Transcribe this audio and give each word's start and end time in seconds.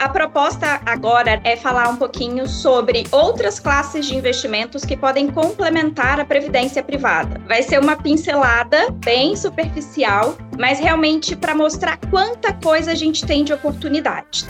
a 0.00 0.08
proposta 0.08 0.80
agora 0.86 1.42
é 1.44 1.54
falar 1.56 1.90
um 1.90 1.96
pouquinho 1.96 2.48
sobre 2.48 3.04
outras 3.12 3.60
classes 3.60 4.06
de 4.06 4.16
investimentos 4.16 4.82
que 4.82 4.96
podem 4.96 5.30
complementar 5.30 6.18
a 6.18 6.24
previdência 6.24 6.82
privada. 6.82 7.38
Vai 7.46 7.62
ser 7.62 7.78
uma 7.78 7.94
pincelada 7.94 8.90
bem 8.92 9.36
superficial, 9.36 10.38
mas 10.58 10.80
realmente 10.80 11.36
para 11.36 11.54
mostrar 11.54 11.98
quanta 12.10 12.50
coisa 12.50 12.92
a 12.92 12.94
gente 12.94 13.26
tem 13.26 13.44
de 13.44 13.52
oportunidade. 13.52 14.46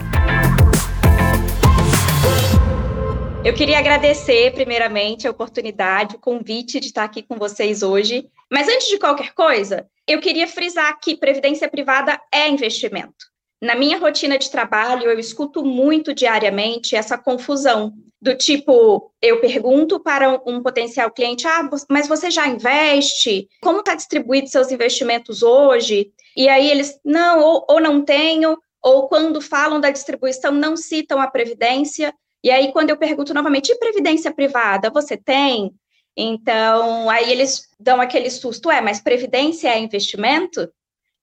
Eu 3.45 3.53
queria 3.53 3.80
agradecer, 3.80 4.53
primeiramente, 4.53 5.27
a 5.27 5.32
oportunidade, 5.32 6.14
o 6.14 6.21
convite 6.21 6.79
de 6.79 6.87
estar 6.87 7.03
aqui 7.03 7.25
com 7.25 7.37
vocês 7.37 7.82
hoje. 7.82 8.29
Mas 8.48 8.69
antes 8.69 8.87
de 8.87 9.01
qualquer 9.01 9.35
coisa, 9.35 9.85
eu 10.07 10.21
queria 10.21 10.46
frisar 10.46 10.96
que 11.01 11.17
previdência 11.17 11.69
privada 11.69 12.21
é 12.33 12.48
investimento. 12.48 13.30
Na 13.60 13.74
minha 13.74 13.98
rotina 13.98 14.38
de 14.38 14.50
trabalho, 14.50 15.10
eu 15.10 15.19
escuto 15.19 15.62
muito 15.64 16.14
diariamente 16.14 16.96
essa 16.96 17.19
confusão 17.19 17.92
do 18.20 18.36
tipo, 18.36 19.10
eu 19.20 19.41
pergunto 19.41 19.98
para 19.98 20.41
um 20.46 20.62
potencial 20.62 21.10
cliente, 21.10 21.46
ah, 21.46 21.69
mas 21.88 22.06
você 22.06 22.30
já 22.30 22.46
investe? 22.46 23.48
Como 23.62 23.80
está 23.80 23.95
distribuído 23.95 24.48
seus 24.48 24.70
investimentos 24.70 25.42
hoje? 25.42 26.12
E 26.36 26.48
aí 26.48 26.70
eles, 26.70 26.98
não, 27.05 27.41
ou, 27.41 27.66
ou 27.69 27.80
não 27.80 28.05
tenho, 28.05 28.59
ou 28.83 29.09
quando 29.09 29.41
falam 29.41 29.80
da 29.80 29.91
distribuição, 29.91 30.52
não 30.52 30.77
citam 30.77 31.20
a 31.20 31.30
previdência. 31.30 32.14
E 32.42 32.50
aí, 32.50 32.72
quando 32.72 32.91
eu 32.91 32.97
pergunto 32.97 33.34
novamente, 33.34 33.70
e 33.70 33.78
previdência 33.78 34.33
privada, 34.33 34.91
você 34.91 35.16
tem? 35.16 35.72
Então, 36.16 37.08
aí 37.08 37.30
eles 37.30 37.69
dão 37.78 38.00
aquele 38.00 38.30
susto, 38.30 38.70
é, 38.70 38.80
mas 38.80 39.00
previdência 39.00 39.69
é 39.69 39.78
investimento? 39.78 40.70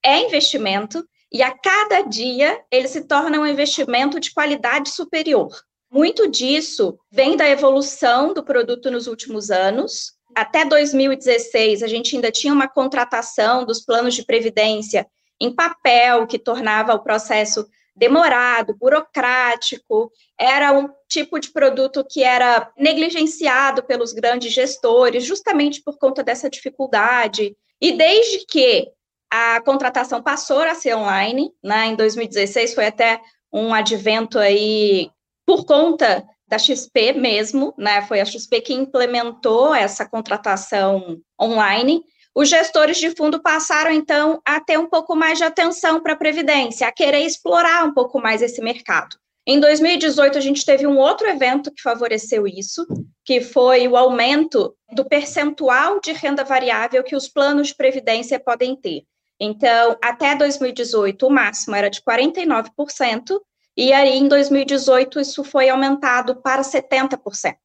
É 0.03 0.19
investimento, 0.19 1.03
e 1.31 1.43
a 1.43 1.51
cada 1.51 2.01
dia 2.01 2.61
ele 2.71 2.87
se 2.87 3.01
torna 3.01 3.39
um 3.39 3.45
investimento 3.45 4.19
de 4.19 4.33
qualidade 4.33 4.89
superior. 4.89 5.49
Muito 5.91 6.29
disso 6.29 6.97
vem 7.11 7.37
da 7.37 7.47
evolução 7.47 8.33
do 8.33 8.43
produto 8.43 8.91
nos 8.91 9.07
últimos 9.07 9.49
anos. 9.49 10.13
Até 10.35 10.65
2016, 10.65 11.81
a 11.81 11.87
gente 11.87 12.15
ainda 12.15 12.31
tinha 12.31 12.53
uma 12.53 12.67
contratação 12.67 13.65
dos 13.65 13.83
planos 13.83 14.13
de 14.13 14.25
previdência 14.25 15.07
em 15.39 15.53
papel, 15.53 16.27
que 16.27 16.39
tornava 16.39 16.93
o 16.93 17.03
processo 17.03 17.67
demorado, 17.95 18.77
burocrático, 18.77 20.11
era 20.39 20.71
um 20.71 20.87
tipo 21.09 21.39
de 21.39 21.51
produto 21.51 22.05
que 22.07 22.23
era 22.23 22.71
negligenciado 22.77 23.83
pelos 23.83 24.13
grandes 24.13 24.53
gestores, 24.53 25.25
justamente 25.25 25.81
por 25.81 25.97
conta 25.97 26.23
dessa 26.23 26.49
dificuldade. 26.49 27.57
E 27.81 27.93
desde 27.93 28.45
que 28.45 28.91
a 29.31 29.61
contratação 29.61 30.21
passou 30.21 30.59
a 30.59 30.75
ser 30.75 30.95
online, 30.95 31.51
né, 31.63 31.87
em 31.87 31.95
2016 31.95 32.73
foi 32.73 32.87
até 32.87 33.19
um 33.51 33.73
advento 33.73 34.39
aí 34.39 35.09
por 35.45 35.65
conta 35.65 36.25
da 36.47 36.57
XP 36.57 37.13
mesmo, 37.13 37.73
né, 37.77 38.01
foi 38.03 38.21
a 38.21 38.25
XP 38.25 38.61
que 38.61 38.73
implementou 38.73 39.75
essa 39.75 40.07
contratação 40.07 41.19
online, 41.39 42.03
os 42.33 42.49
gestores 42.49 42.97
de 42.97 43.15
fundo 43.15 43.41
passaram, 43.41 43.91
então, 43.91 44.39
a 44.45 44.59
ter 44.59 44.77
um 44.77 44.87
pouco 44.87 45.15
mais 45.15 45.39
de 45.39 45.43
atenção 45.43 45.99
para 45.99 46.13
a 46.13 46.17
Previdência, 46.17 46.87
a 46.87 46.91
querer 46.91 47.21
explorar 47.21 47.83
um 47.83 47.93
pouco 47.93 48.21
mais 48.21 48.43
esse 48.43 48.61
mercado. 48.61 49.17
Em 49.49 49.59
2018, 49.59 50.37
a 50.37 50.41
gente 50.41 50.63
teve 50.63 50.85
um 50.85 50.97
outro 50.97 51.25
evento 51.27 51.73
que 51.73 51.81
favoreceu 51.81 52.45
isso, 52.45 52.85
que 53.25 53.41
foi 53.41 53.87
o 53.87 53.97
aumento 53.97 54.75
do 54.93 55.03
percentual 55.03 55.99
de 55.99 56.11
renda 56.11 56.43
variável 56.43 57.03
que 57.03 57.15
os 57.15 57.27
planos 57.27 57.69
de 57.69 57.75
previdência 57.75 58.39
podem 58.39 58.75
ter. 58.75 59.03
Então, 59.39 59.97
até 60.03 60.35
2018, 60.35 61.27
o 61.27 61.29
máximo 61.29 61.75
era 61.75 61.89
de 61.89 62.01
49%, 62.01 63.39
e 63.75 63.93
aí 63.93 64.17
em 64.17 64.27
2018 64.27 65.19
isso 65.19 65.43
foi 65.43 65.69
aumentado 65.69 66.41
para 66.41 66.63
70%. 66.63 67.55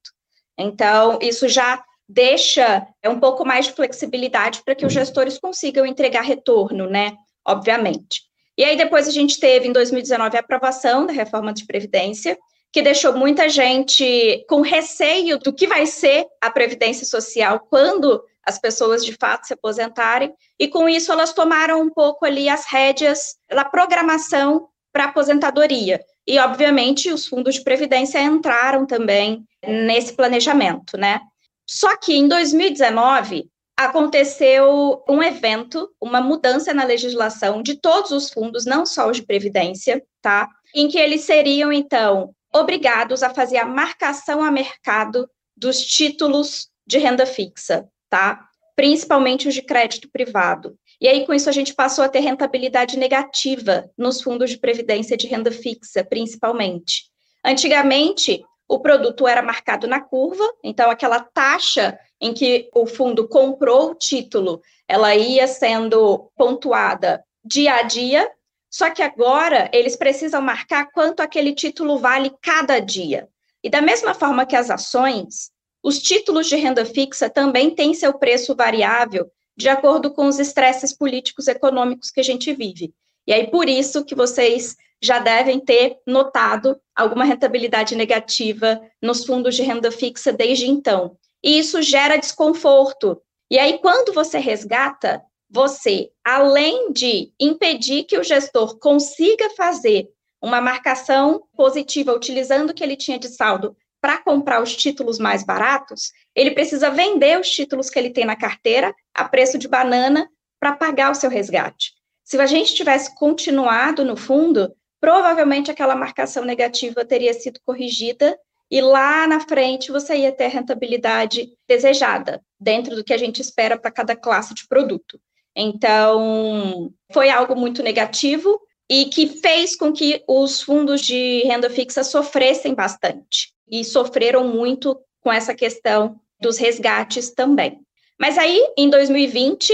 Então, 0.58 1.18
isso 1.22 1.48
já 1.48 1.82
deixa 2.06 2.86
é, 3.02 3.08
um 3.08 3.18
pouco 3.18 3.44
mais 3.44 3.66
de 3.66 3.72
flexibilidade 3.72 4.62
para 4.62 4.74
que 4.74 4.84
os 4.84 4.92
gestores 4.92 5.38
consigam 5.38 5.86
entregar 5.86 6.22
retorno, 6.22 6.86
né? 6.86 7.14
Obviamente. 7.46 8.20
E 8.56 8.64
aí 8.64 8.76
depois 8.76 9.08
a 9.08 9.10
gente 9.10 9.40
teve 9.40 9.66
em 9.66 9.72
2019 9.72 10.36
a 10.36 10.40
aprovação 10.40 11.06
da 11.06 11.12
reforma 11.12 11.54
de 11.54 11.64
previdência, 11.64 12.38
que 12.70 12.82
deixou 12.82 13.14
muita 13.14 13.48
gente 13.48 14.44
com 14.48 14.60
receio 14.60 15.38
do 15.38 15.52
que 15.52 15.66
vai 15.66 15.86
ser 15.86 16.26
a 16.40 16.50
previdência 16.50 17.06
social 17.06 17.60
quando 17.70 18.22
as 18.46 18.58
pessoas 18.58 19.04
de 19.04 19.14
fato 19.14 19.46
se 19.46 19.54
aposentarem, 19.54 20.32
e 20.58 20.68
com 20.68 20.88
isso 20.88 21.12
elas 21.12 21.32
tomaram 21.32 21.80
um 21.80 21.90
pouco 21.90 22.24
ali 22.24 22.48
as 22.48 22.66
rédeas 22.66 23.36
da 23.48 23.64
programação 23.64 24.68
para 24.92 25.04
aposentadoria. 25.04 26.00
E, 26.26 26.38
obviamente, 26.38 27.10
os 27.10 27.26
fundos 27.26 27.56
de 27.56 27.64
previdência 27.64 28.20
entraram 28.20 28.86
também 28.86 29.44
nesse 29.66 30.12
planejamento, 30.12 30.96
né? 30.96 31.20
Só 31.68 31.96
que 31.96 32.14
em 32.14 32.28
2019 32.28 33.48
aconteceu 33.76 35.02
um 35.08 35.22
evento, 35.22 35.90
uma 36.00 36.20
mudança 36.20 36.72
na 36.74 36.84
legislação 36.84 37.62
de 37.62 37.80
todos 37.80 38.10
os 38.10 38.30
fundos, 38.30 38.64
não 38.64 38.84
só 38.84 39.08
os 39.08 39.16
de 39.16 39.24
previdência, 39.24 40.02
tá? 40.20 40.48
Em 40.74 40.88
que 40.88 40.98
eles 40.98 41.22
seriam 41.22 41.72
então 41.72 42.34
obrigados 42.54 43.22
a 43.22 43.30
fazer 43.30 43.56
a 43.58 43.64
marcação 43.64 44.42
a 44.42 44.50
mercado 44.50 45.28
dos 45.56 45.80
títulos 45.80 46.68
de 46.86 46.98
renda 46.98 47.24
fixa, 47.24 47.88
tá? 48.12 48.46
Principalmente 48.76 49.48
os 49.48 49.54
de 49.54 49.62
crédito 49.62 50.10
privado. 50.12 50.76
E 51.00 51.08
aí, 51.08 51.24
com 51.24 51.32
isso, 51.32 51.48
a 51.48 51.52
gente 51.52 51.74
passou 51.74 52.04
a 52.04 52.10
ter 52.10 52.20
rentabilidade 52.20 52.98
negativa 52.98 53.90
nos 53.96 54.20
fundos 54.20 54.50
de 54.50 54.58
previdência 54.58 55.16
de 55.16 55.26
renda 55.26 55.50
fixa, 55.50 56.04
principalmente. 56.04 57.04
Antigamente, 57.42 58.44
o 58.68 58.80
produto 58.80 59.26
era 59.26 59.40
marcado 59.40 59.86
na 59.86 59.98
curva, 59.98 60.44
então 60.62 60.90
aquela 60.90 61.20
taxa 61.20 61.98
em 62.20 62.34
que 62.34 62.68
o 62.74 62.86
fundo 62.86 63.26
comprou 63.26 63.92
o 63.92 63.94
título, 63.94 64.60
ela 64.86 65.14
ia 65.14 65.48
sendo 65.48 66.30
pontuada 66.36 67.24
dia 67.42 67.76
a 67.76 67.82
dia, 67.82 68.30
só 68.70 68.90
que 68.90 69.02
agora 69.02 69.70
eles 69.72 69.96
precisam 69.96 70.42
marcar 70.42 70.90
quanto 70.92 71.20
aquele 71.20 71.54
título 71.54 71.98
vale 71.98 72.30
cada 72.42 72.78
dia. 72.78 73.26
E 73.64 73.70
da 73.70 73.80
mesma 73.80 74.12
forma 74.12 74.44
que 74.44 74.56
as 74.56 74.70
ações, 74.70 75.51
os 75.82 75.98
títulos 75.98 76.48
de 76.48 76.56
renda 76.56 76.84
fixa 76.84 77.28
também 77.28 77.74
têm 77.74 77.94
seu 77.94 78.14
preço 78.14 78.54
variável 78.54 79.30
de 79.56 79.68
acordo 79.68 80.10
com 80.10 80.26
os 80.26 80.38
estresses 80.38 80.96
políticos 80.96 81.46
econômicos 81.48 82.10
que 82.10 82.20
a 82.20 82.24
gente 82.24 82.52
vive. 82.52 82.94
E 83.26 83.32
aí 83.32 83.50
por 83.50 83.68
isso 83.68 84.04
que 84.04 84.14
vocês 84.14 84.76
já 85.02 85.18
devem 85.18 85.58
ter 85.58 85.98
notado 86.06 86.80
alguma 86.94 87.24
rentabilidade 87.24 87.96
negativa 87.96 88.80
nos 89.02 89.26
fundos 89.26 89.56
de 89.56 89.62
renda 89.62 89.90
fixa 89.90 90.32
desde 90.32 90.66
então. 90.66 91.16
E 91.42 91.58
isso 91.58 91.82
gera 91.82 92.16
desconforto. 92.16 93.20
E 93.50 93.58
aí, 93.58 93.78
quando 93.80 94.14
você 94.14 94.38
resgata, 94.38 95.20
você, 95.50 96.10
além 96.24 96.92
de 96.92 97.32
impedir 97.38 98.04
que 98.04 98.16
o 98.16 98.22
gestor 98.22 98.78
consiga 98.78 99.50
fazer 99.50 100.08
uma 100.40 100.60
marcação 100.60 101.42
positiva 101.54 102.14
utilizando 102.14 102.70
o 102.70 102.74
que 102.74 102.82
ele 102.82 102.96
tinha 102.96 103.18
de 103.18 103.28
saldo 103.28 103.76
para 104.02 104.18
comprar 104.18 104.60
os 104.60 104.76
títulos 104.76 105.20
mais 105.20 105.44
baratos, 105.44 106.10
ele 106.34 106.50
precisa 106.50 106.90
vender 106.90 107.38
os 107.38 107.48
títulos 107.48 107.88
que 107.88 107.96
ele 107.96 108.10
tem 108.10 108.24
na 108.24 108.34
carteira 108.34 108.92
a 109.14 109.24
preço 109.28 109.56
de 109.56 109.68
banana 109.68 110.28
para 110.58 110.74
pagar 110.74 111.12
o 111.12 111.14
seu 111.14 111.30
resgate. 111.30 111.92
Se 112.24 112.36
a 112.36 112.46
gente 112.46 112.74
tivesse 112.74 113.14
continuado 113.14 114.04
no 114.04 114.16
fundo, 114.16 114.74
provavelmente 115.00 115.70
aquela 115.70 115.94
marcação 115.94 116.44
negativa 116.44 117.04
teria 117.04 117.32
sido 117.32 117.60
corrigida 117.64 118.36
e 118.68 118.80
lá 118.80 119.24
na 119.28 119.38
frente 119.38 119.92
você 119.92 120.16
ia 120.16 120.32
ter 120.32 120.46
a 120.46 120.48
rentabilidade 120.48 121.50
desejada, 121.68 122.42
dentro 122.58 122.96
do 122.96 123.04
que 123.04 123.12
a 123.12 123.18
gente 123.18 123.40
espera 123.40 123.78
para 123.78 123.90
cada 123.92 124.16
classe 124.16 124.52
de 124.52 124.66
produto. 124.66 125.20
Então, 125.54 126.92
foi 127.12 127.30
algo 127.30 127.54
muito 127.54 127.84
negativo 127.84 128.58
e 128.90 129.04
que 129.06 129.28
fez 129.40 129.76
com 129.76 129.92
que 129.92 130.24
os 130.26 130.60
fundos 130.60 131.02
de 131.02 131.42
renda 131.44 131.70
fixa 131.70 132.02
sofressem 132.02 132.74
bastante 132.74 133.52
e 133.72 133.82
sofreram 133.82 134.46
muito 134.46 135.00
com 135.22 135.32
essa 135.32 135.54
questão 135.54 136.20
dos 136.38 136.58
resgates 136.58 137.30
também. 137.30 137.80
Mas 138.20 138.36
aí, 138.36 138.62
em 138.76 138.90
2020, 138.90 139.72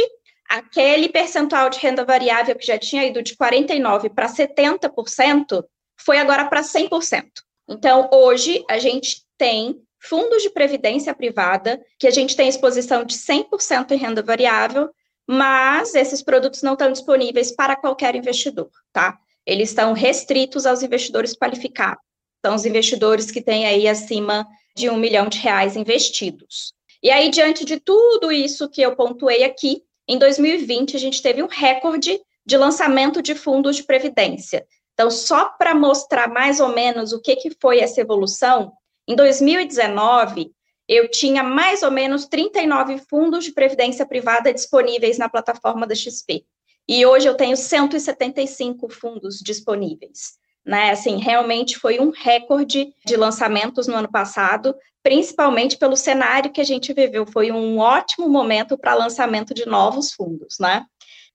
aquele 0.49 1.09
percentual 1.09 1.69
de 1.69 1.81
renda 1.81 2.05
variável 2.05 2.55
que 2.55 2.65
já 2.65 2.79
tinha 2.79 3.05
ido 3.05 3.21
de 3.21 3.35
49% 3.35 4.09
para 4.15 4.29
70%, 4.29 5.65
foi 6.01 6.19
agora 6.19 6.45
para 6.45 6.63
100%. 6.63 7.25
Então, 7.69 8.09
hoje, 8.13 8.65
a 8.71 8.79
gente 8.79 9.25
tem 9.37 9.83
fundos 10.01 10.43
de 10.43 10.51
previdência 10.51 11.13
privada, 11.13 11.85
que 11.99 12.07
a 12.07 12.11
gente 12.11 12.37
tem 12.37 12.49
exposição 12.49 13.05
de 13.05 13.17
100% 13.17 13.91
em 13.91 13.97
renda 13.97 14.23
variável, 14.23 14.91
mas 15.27 15.95
esses 15.95 16.23
produtos 16.23 16.63
não 16.63 16.75
estão 16.75 16.93
disponíveis 16.93 17.51
para 17.51 17.75
qualquer 17.75 18.15
investidor, 18.15 18.71
tá? 18.93 19.19
Eles 19.45 19.71
estão 19.71 19.93
restritos 19.93 20.65
aos 20.67 20.83
investidores 20.83 21.35
qualificados. 21.35 22.08
São 22.45 22.55
os 22.55 22.65
investidores 22.65 23.31
que 23.31 23.43
têm 23.43 23.67
aí 23.67 23.89
acima 23.89 24.47
de 24.77 24.89
um 24.89 24.97
milhão 24.97 25.29
de 25.29 25.39
reais 25.39 25.77
investidos. 25.77 26.73
E 27.03 27.11
aí, 27.11 27.31
diante 27.31 27.65
de 27.65 27.79
tudo 27.79 28.31
isso 28.33 28.69
que 28.69 28.83
eu 28.83 28.95
pontuei 28.95 29.45
aqui, 29.45 29.83
em 30.07 30.19
2020, 30.19 30.97
a 30.97 31.01
gente 31.01 31.21
teve 31.21 31.43
um 31.43 31.49
recorde 31.49 32.19
de 32.47 32.57
lançamento 32.57 33.21
de 33.21 33.35
fundos 33.35 33.77
de 33.77 33.83
previdência. 33.83 34.67
Então, 34.95 35.11
só 35.11 35.51
para 35.51 35.75
mostrar 35.75 36.29
mais 36.29 36.61
ou 36.61 36.71
menos 36.71 37.13
o 37.13 37.21
que, 37.21 37.37
que 37.37 37.51
foi 37.61 37.81
essa 37.81 38.01
evolução, 38.01 38.73
em 39.07 39.15
2019, 39.15 40.51
eu 40.89 41.11
tinha 41.11 41.43
mais 41.43 41.83
ou 41.83 41.91
menos 41.91 42.27
39 42.27 42.99
fundos 43.09 43.45
de 43.45 43.53
previdência 43.53 44.07
privada 44.07 44.53
disponíveis 44.53 45.19
na 45.19 45.29
plataforma 45.29 45.87
da 45.87 45.95
XP. 45.95 46.45
E 46.89 47.05
hoje 47.05 47.29
eu 47.29 47.35
tenho 47.35 47.57
175 47.57 48.89
fundos 48.89 49.41
disponíveis. 49.41 50.39
Né? 50.69 50.91
Assim, 50.91 51.17
realmente 51.17 51.79
foi 51.79 51.99
um 51.99 52.11
recorde 52.11 52.93
de 53.03 53.17
lançamentos 53.17 53.87
no 53.87 53.95
ano 53.95 54.13
passado, 54.13 54.77
principalmente 55.03 55.79
pelo 55.79 55.97
cenário 55.97 56.53
que 56.53 56.61
a 56.61 56.65
gente 56.65 56.93
viveu. 56.93 57.25
Foi 57.25 57.51
um 57.51 57.79
ótimo 57.79 58.29
momento 58.29 58.77
para 58.77 58.93
lançamento 58.93 59.55
de 59.55 59.65
novos 59.65 60.13
fundos, 60.13 60.59
né? 60.61 60.85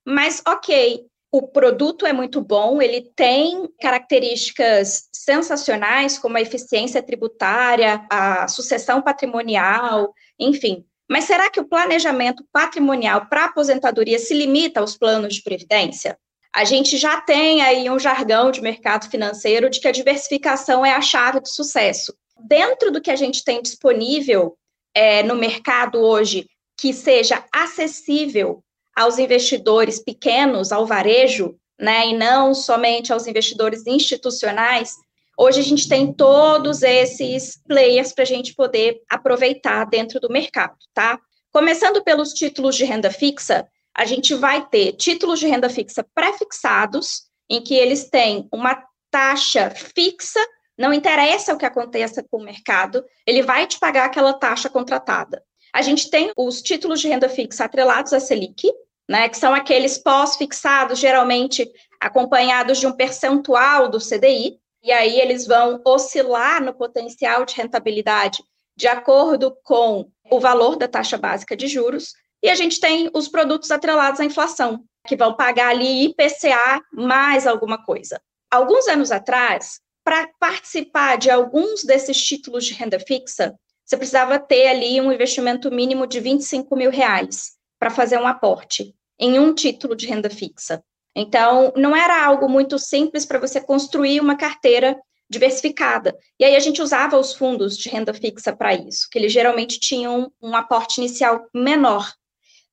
Mas, 0.06 0.39
ok, 0.47 1.07
o 1.31 1.47
produto 1.47 2.06
é 2.06 2.13
muito 2.13 2.41
bom, 2.41 2.80
ele 2.80 3.09
tem 3.15 3.68
características 3.81 5.09
sensacionais, 5.12 6.19
como 6.19 6.38
a 6.38 6.41
eficiência 6.41 7.01
tributária, 7.01 8.06
a 8.12 8.47
sucessão 8.47 9.01
patrimonial, 9.01 10.13
enfim. 10.38 10.85
Mas 11.09 11.24
será 11.24 11.50
que 11.50 11.59
o 11.59 11.68
planejamento 11.68 12.45
patrimonial 12.53 13.25
para 13.25 13.45
aposentadoria 13.45 14.19
se 14.19 14.35
limita 14.35 14.80
aos 14.80 14.95
planos 14.95 15.33
de 15.33 15.41
previdência? 15.41 16.19
A 16.53 16.65
gente 16.65 16.97
já 16.97 17.19
tem 17.19 17.63
aí 17.63 17.89
um 17.89 17.97
jargão 17.97 18.51
de 18.51 18.61
mercado 18.61 19.09
financeiro 19.09 19.71
de 19.71 19.79
que 19.79 19.88
a 19.88 19.91
diversificação 19.91 20.85
é 20.85 20.94
a 20.94 21.01
chave 21.01 21.39
do 21.39 21.47
sucesso. 21.47 22.13
Dentro 22.47 22.91
do 22.91 23.01
que 23.01 23.09
a 23.09 23.15
gente 23.15 23.44
tem 23.44 23.59
disponível 23.59 24.55
é, 24.94 25.23
no 25.23 25.35
mercado 25.35 26.00
hoje, 26.00 26.47
que 26.79 26.94
seja 26.94 27.44
acessível 27.51 28.63
aos 28.95 29.17
investidores 29.17 30.00
pequenos, 30.00 30.71
ao 30.71 30.85
varejo, 30.85 31.55
né, 31.79 32.09
e 32.09 32.13
não 32.17 32.53
somente 32.53 33.11
aos 33.11 33.25
investidores 33.25 33.88
institucionais, 33.88 34.94
hoje 35.35 35.59
a 35.59 35.63
gente 35.63 35.89
tem 35.89 36.13
todos 36.13 36.83
esses 36.83 37.59
players 37.67 38.13
para 38.13 38.23
a 38.23 38.27
gente 38.27 38.53
poder 38.53 39.01
aproveitar 39.09 39.85
dentro 39.85 40.19
do 40.19 40.29
mercado, 40.29 40.75
tá? 40.94 41.19
Começando 41.51 42.03
pelos 42.03 42.31
títulos 42.31 42.75
de 42.75 42.85
renda 42.85 43.09
fixa, 43.09 43.67
a 43.95 44.06
gente 44.06 44.34
vai 44.34 44.66
ter 44.68 44.94
títulos 44.94 45.40
de 45.40 45.48
renda 45.48 45.69
fixa 45.69 46.06
pré-fixados, 46.16 47.24
em 47.50 47.62
que 47.62 47.75
eles 47.75 48.10
têm 48.10 48.48
uma 48.51 48.84
taxa 49.12 49.69
fixa, 49.69 50.40
não 50.78 50.92
interessa 50.92 51.54
o 51.54 51.57
que 51.57 51.66
aconteça 51.66 52.24
com 52.24 52.38
o 52.38 52.44
mercado, 52.44 53.06
ele 53.28 53.44
vai 53.44 53.68
te 53.68 53.80
pagar 53.80 54.06
aquela 54.06 54.34
taxa 54.34 54.69
contratada. 54.69 55.44
A 55.72 55.81
gente 55.81 56.10
tem 56.10 56.31
os 56.36 56.62
títulos 56.62 57.00
de 57.00 57.07
renda 57.07 57.30
fixa 57.30 57.66
atrelados 57.66 58.13
à 58.13 58.19
Selic, 58.19 58.72
né, 59.07 59.30
que 59.30 59.38
são 59.38 59.54
aqueles 59.54 59.98
pós-fixados, 59.98 60.98
geralmente 60.98 61.69
acompanhados 62.00 62.80
de 62.80 62.88
um 62.88 62.92
percentual 62.92 63.90
do 63.90 64.00
CDI, 64.00 64.57
e 64.81 64.92
aí 64.92 65.19
eles 65.19 65.45
vão 65.45 65.81
oscilar 65.86 66.63
no 66.63 66.74
potencial 66.74 67.45
de 67.45 67.56
rentabilidade 67.56 68.44
de 68.75 68.88
acordo 68.88 69.56
com 69.63 70.10
o 70.31 70.40
valor 70.40 70.75
da 70.75 70.88
taxa 70.88 71.18
básica 71.18 71.56
de 71.56 71.68
juros, 71.68 72.13
e 72.44 72.50
a 72.50 72.56
gente 72.56 72.80
tem 72.80 73.10
os 73.13 73.30
produtos 73.30 73.72
atrelados 73.72 74.19
à 74.19 74.25
inflação, 74.25 74.84
que 75.07 75.16
vão 75.16 75.34
pagar 75.34 75.69
ali 75.69 76.06
IPCA 76.06 76.81
mais 76.92 77.48
alguma 77.48 77.84
coisa. 77.84 78.22
Alguns 78.51 78.88
anos 78.88 79.12
atrás, 79.12 79.80
para 80.04 80.30
participar 80.40 81.18
de 81.18 81.31
alguns 81.31 81.84
desses 81.84 82.22
títulos 82.22 82.66
de 82.66 82.74
renda 82.74 83.00
fixa, 83.00 83.56
você 83.86 83.98
precisava 83.98 84.38
ter 84.38 84.68
ali 84.68 85.00
um 85.00 85.12
investimento 85.12 85.72
mínimo 85.72 86.06
de 86.06 86.19
25 86.19 86.75
mil 86.75 86.92
reais 86.92 87.54
para 87.80 87.90
fazer 87.90 88.18
um 88.18 88.28
aporte 88.28 88.94
em 89.19 89.40
um 89.40 89.54
título 89.54 89.95
de 89.95 90.06
renda 90.06 90.30
fixa. 90.30 90.84
Então, 91.16 91.72
não 91.75 91.95
era 91.95 92.25
algo 92.25 92.50
muito 92.50 92.78
simples 92.78 93.25
para 93.25 93.40
você 93.40 93.62
construir 93.62 94.19
uma 94.19 94.36
carteira 94.36 95.00
diversificada. 95.30 96.18
E 96.40 96.45
aí 96.45 96.56
a 96.56 96.60
gente 96.60 96.81
usava 96.81 97.18
os 97.18 97.34
fundos 97.34 97.78
de 97.78 97.90
renda 97.90 98.13
fixa 98.13 98.56
para 98.56 98.74
isso, 98.74 99.07
que 99.12 99.18
eles 99.18 99.31
geralmente 99.31 99.80
tinham 99.80 100.31
um 100.42 100.56
aporte 100.56 101.00
inicial 101.00 101.48
menor. 101.54 102.12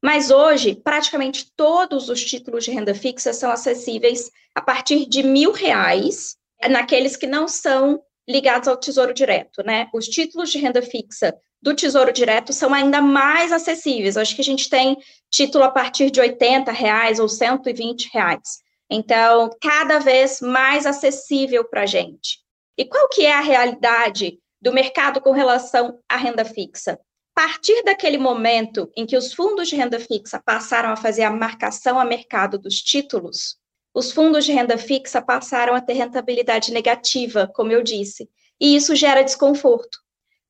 Mas 0.03 0.31
hoje, 0.31 0.75
praticamente 0.75 1.53
todos 1.55 2.09
os 2.09 2.25
títulos 2.25 2.65
de 2.65 2.71
renda 2.71 2.95
fixa 2.95 3.33
são 3.33 3.51
acessíveis 3.51 4.31
a 4.55 4.61
partir 4.63 5.07
de 5.07 5.23
mil 5.23 5.53
reais, 5.53 6.37
naqueles 6.69 7.17
que 7.17 7.27
não 7.27 7.47
são 7.47 8.03
ligados 8.29 8.69
ao 8.69 8.77
Tesouro 8.77 9.13
Direto, 9.13 9.63
né? 9.63 9.89
Os 9.93 10.07
títulos 10.07 10.51
de 10.51 10.59
renda 10.59 10.81
fixa 10.81 11.35
do 11.61 11.75
Tesouro 11.75 12.13
Direto 12.13 12.53
são 12.53 12.73
ainda 12.73 13.03
mais 13.03 13.53
acessíveis. 13.53 14.17
Acho 14.17 14.35
que 14.35 14.41
a 14.41 14.45
gente 14.45 14.71
tem 14.71 14.97
título 15.31 15.65
a 15.65 15.71
partir 15.71 16.11
de 16.11 16.21
80 16.21 16.73
reais 16.73 17.19
ou 17.19 17.29
120 17.29 18.11
reais. 18.13 18.61
Então, 18.91 19.51
cada 19.61 19.99
vez 19.99 20.41
mais 20.41 20.87
acessível 20.87 21.65
para 21.65 21.83
a 21.83 21.87
gente. 21.87 22.39
E 22.77 22.85
qual 22.85 23.09
que 23.09 23.25
é 23.27 23.33
a 23.33 23.41
realidade 23.41 24.39
do 24.61 24.73
mercado 24.73 25.21
com 25.21 25.33
relação 25.33 25.99
à 26.09 26.17
renda 26.17 26.45
fixa? 26.45 26.99
Partir 27.43 27.83
daquele 27.85 28.19
momento 28.19 28.93
em 28.95 29.07
que 29.07 29.17
os 29.17 29.33
fundos 29.33 29.67
de 29.67 29.75
renda 29.75 29.99
fixa 29.99 30.39
passaram 30.45 30.91
a 30.91 30.97
fazer 30.97 31.23
a 31.23 31.31
marcação 31.31 31.99
a 31.99 32.05
mercado 32.05 32.59
dos 32.59 32.83
títulos, 32.83 33.57
os 33.95 34.13
fundos 34.13 34.45
de 34.45 34.53
renda 34.53 34.77
fixa 34.77 35.23
passaram 35.23 35.75
a 35.75 35.81
ter 35.81 35.95
rentabilidade 35.95 36.71
negativa, 36.71 37.51
como 37.55 37.73
eu 37.73 37.83
disse, 37.83 38.29
e 38.61 38.77
isso 38.77 38.95
gera 38.95 39.23
desconforto. 39.23 40.01